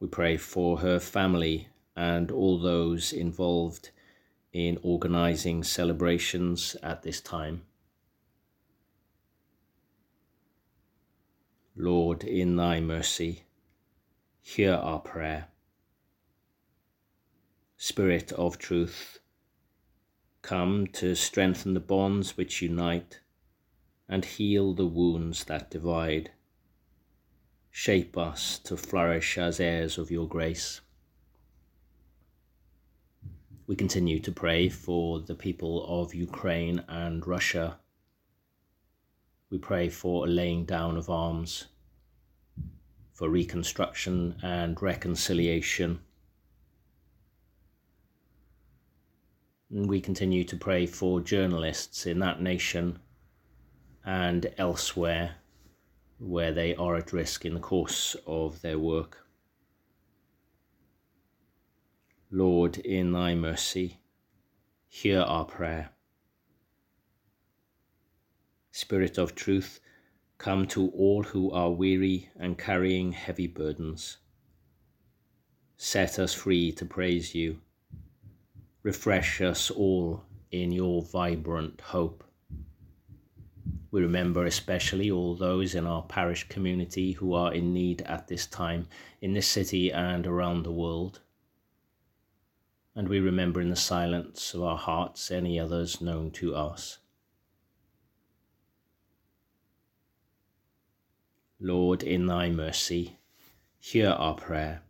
We 0.00 0.08
pray 0.08 0.36
for 0.36 0.78
her 0.78 0.98
family 0.98 1.68
and 1.94 2.32
all 2.32 2.58
those 2.58 3.12
involved 3.12 3.90
in 4.52 4.80
organising 4.82 5.62
celebrations 5.62 6.74
at 6.82 7.04
this 7.04 7.20
time. 7.20 7.62
Lord, 11.78 12.24
in 12.24 12.56
thy 12.56 12.80
mercy, 12.80 13.42
hear 14.40 14.72
our 14.72 14.98
prayer. 14.98 15.48
Spirit 17.76 18.32
of 18.32 18.56
truth, 18.56 19.18
come 20.40 20.86
to 20.94 21.14
strengthen 21.14 21.74
the 21.74 21.80
bonds 21.80 22.34
which 22.38 22.62
unite 22.62 23.20
and 24.08 24.24
heal 24.24 24.72
the 24.72 24.86
wounds 24.86 25.44
that 25.44 25.70
divide. 25.70 26.30
Shape 27.70 28.16
us 28.16 28.58
to 28.60 28.78
flourish 28.78 29.36
as 29.36 29.60
heirs 29.60 29.98
of 29.98 30.10
your 30.10 30.26
grace. 30.26 30.80
We 33.66 33.76
continue 33.76 34.20
to 34.20 34.32
pray 34.32 34.70
for 34.70 35.20
the 35.20 35.34
people 35.34 35.84
of 35.86 36.14
Ukraine 36.14 36.82
and 36.88 37.26
Russia. 37.26 37.80
We 39.50 39.58
pray 39.58 39.88
for 39.88 40.26
a 40.26 40.28
laying 40.28 40.64
down 40.64 40.96
of 40.96 41.08
arms, 41.08 41.66
for 43.12 43.28
reconstruction 43.28 44.36
and 44.42 44.80
reconciliation. 44.82 46.00
And 49.70 49.88
we 49.88 50.00
continue 50.00 50.44
to 50.44 50.56
pray 50.56 50.86
for 50.86 51.20
journalists 51.20 52.06
in 52.06 52.18
that 52.20 52.42
nation 52.42 52.98
and 54.04 54.52
elsewhere 54.58 55.36
where 56.18 56.52
they 56.52 56.74
are 56.74 56.96
at 56.96 57.12
risk 57.12 57.44
in 57.44 57.54
the 57.54 57.60
course 57.60 58.16
of 58.26 58.60
their 58.62 58.78
work. 58.78 59.26
Lord, 62.30 62.78
in 62.78 63.12
thy 63.12 63.34
mercy, 63.34 63.98
hear 64.88 65.20
our 65.20 65.44
prayer. 65.44 65.90
Spirit 68.76 69.16
of 69.16 69.34
truth, 69.34 69.80
come 70.36 70.66
to 70.66 70.90
all 70.90 71.22
who 71.22 71.50
are 71.50 71.70
weary 71.70 72.28
and 72.36 72.58
carrying 72.58 73.10
heavy 73.10 73.46
burdens. 73.46 74.18
Set 75.78 76.18
us 76.18 76.34
free 76.34 76.70
to 76.72 76.84
praise 76.84 77.34
you. 77.34 77.58
Refresh 78.82 79.40
us 79.40 79.70
all 79.70 80.24
in 80.50 80.72
your 80.72 81.00
vibrant 81.00 81.80
hope. 81.80 82.22
We 83.90 84.02
remember 84.02 84.44
especially 84.44 85.10
all 85.10 85.34
those 85.34 85.74
in 85.74 85.86
our 85.86 86.02
parish 86.02 86.46
community 86.50 87.12
who 87.12 87.32
are 87.32 87.54
in 87.54 87.72
need 87.72 88.02
at 88.02 88.28
this 88.28 88.46
time 88.46 88.88
in 89.22 89.32
this 89.32 89.48
city 89.48 89.90
and 89.90 90.26
around 90.26 90.64
the 90.64 90.70
world. 90.70 91.22
And 92.94 93.08
we 93.08 93.20
remember 93.20 93.62
in 93.62 93.70
the 93.70 93.74
silence 93.74 94.52
of 94.52 94.62
our 94.62 94.76
hearts 94.76 95.30
any 95.30 95.58
others 95.58 96.02
known 96.02 96.30
to 96.32 96.54
us. 96.54 96.98
Lord, 101.60 102.02
in 102.02 102.26
thy 102.26 102.50
mercy, 102.50 103.18
hear 103.78 104.10
our 104.10 104.34
prayer. 104.34 104.82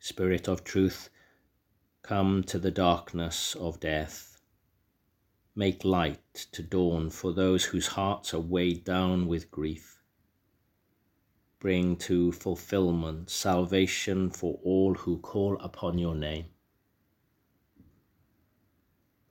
Spirit 0.00 0.48
of 0.48 0.64
truth, 0.64 1.08
come 2.02 2.42
to 2.44 2.58
the 2.58 2.70
darkness 2.70 3.54
of 3.54 3.80
death 3.80 4.32
Make 5.54 5.84
light 5.84 6.46
to 6.52 6.62
dawn 6.62 7.10
for 7.10 7.30
those 7.34 7.66
whose 7.66 7.88
hearts 7.88 8.32
are 8.32 8.40
weighed 8.40 8.84
down 8.84 9.26
with 9.26 9.50
grief. 9.50 10.00
Bring 11.58 11.96
to 11.96 12.32
fulfillment 12.32 13.28
salvation 13.28 14.30
for 14.30 14.58
all 14.64 14.94
who 14.94 15.18
call 15.18 15.58
upon 15.60 15.98
your 15.98 16.14
name. 16.14 16.46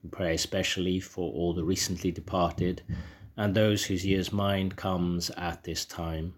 We 0.04 0.10
pray 0.10 0.34
especially 0.34 1.00
for 1.00 1.32
all 1.32 1.54
the 1.54 1.64
recently 1.64 2.12
departed 2.12 2.82
and 3.36 3.54
those 3.54 3.84
whose 3.84 4.04
year's 4.04 4.32
mind 4.32 4.76
comes 4.76 5.30
at 5.30 5.64
this 5.64 5.84
time. 5.84 6.34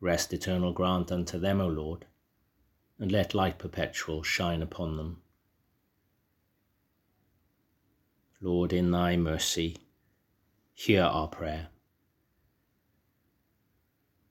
Rest 0.00 0.32
eternal 0.32 0.72
grant 0.72 1.10
unto 1.12 1.38
them, 1.38 1.60
O 1.60 1.68
Lord, 1.68 2.06
and 2.98 3.10
let 3.10 3.34
light 3.34 3.58
perpetual 3.58 4.22
shine 4.22 4.62
upon 4.62 4.96
them. 4.96 5.22
Lord, 8.40 8.72
in 8.72 8.90
thy 8.90 9.16
mercy, 9.16 9.76
hear 10.74 11.04
our 11.04 11.28
prayer. 11.28 11.68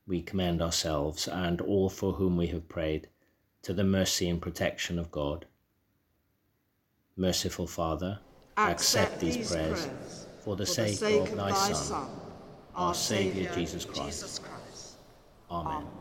We 0.05 0.21
commend 0.21 0.61
ourselves 0.61 1.27
and 1.27 1.61
all 1.61 1.89
for 1.89 2.13
whom 2.13 2.35
we 2.35 2.47
have 2.47 2.67
prayed 2.67 3.07
to 3.61 3.73
the 3.73 3.85
mercy 3.85 4.27
and 4.27 4.41
protection 4.41 4.99
of 4.99 5.11
God. 5.11 5.45
Merciful 7.15 7.67
Father, 7.67 8.19
accept, 8.57 9.13
accept 9.13 9.19
these 9.21 9.49
prayers, 9.49 9.85
prayers 9.85 10.20
for 10.41 10.55
the, 10.55 10.65
for 10.65 10.71
sake, 10.71 10.87
the 10.87 10.95
sake, 10.95 11.29
of, 11.29 11.35
thy, 11.37 11.51
Son, 11.51 11.75
Son, 11.75 12.09
our 12.75 12.93
Saviour 12.93 13.53
Jesus 13.53 13.85
Christ. 13.85 14.05
Jesus 14.05 14.39
Christ. 14.39 14.95
Amen. 15.49 15.73
Amen. 15.77 16.00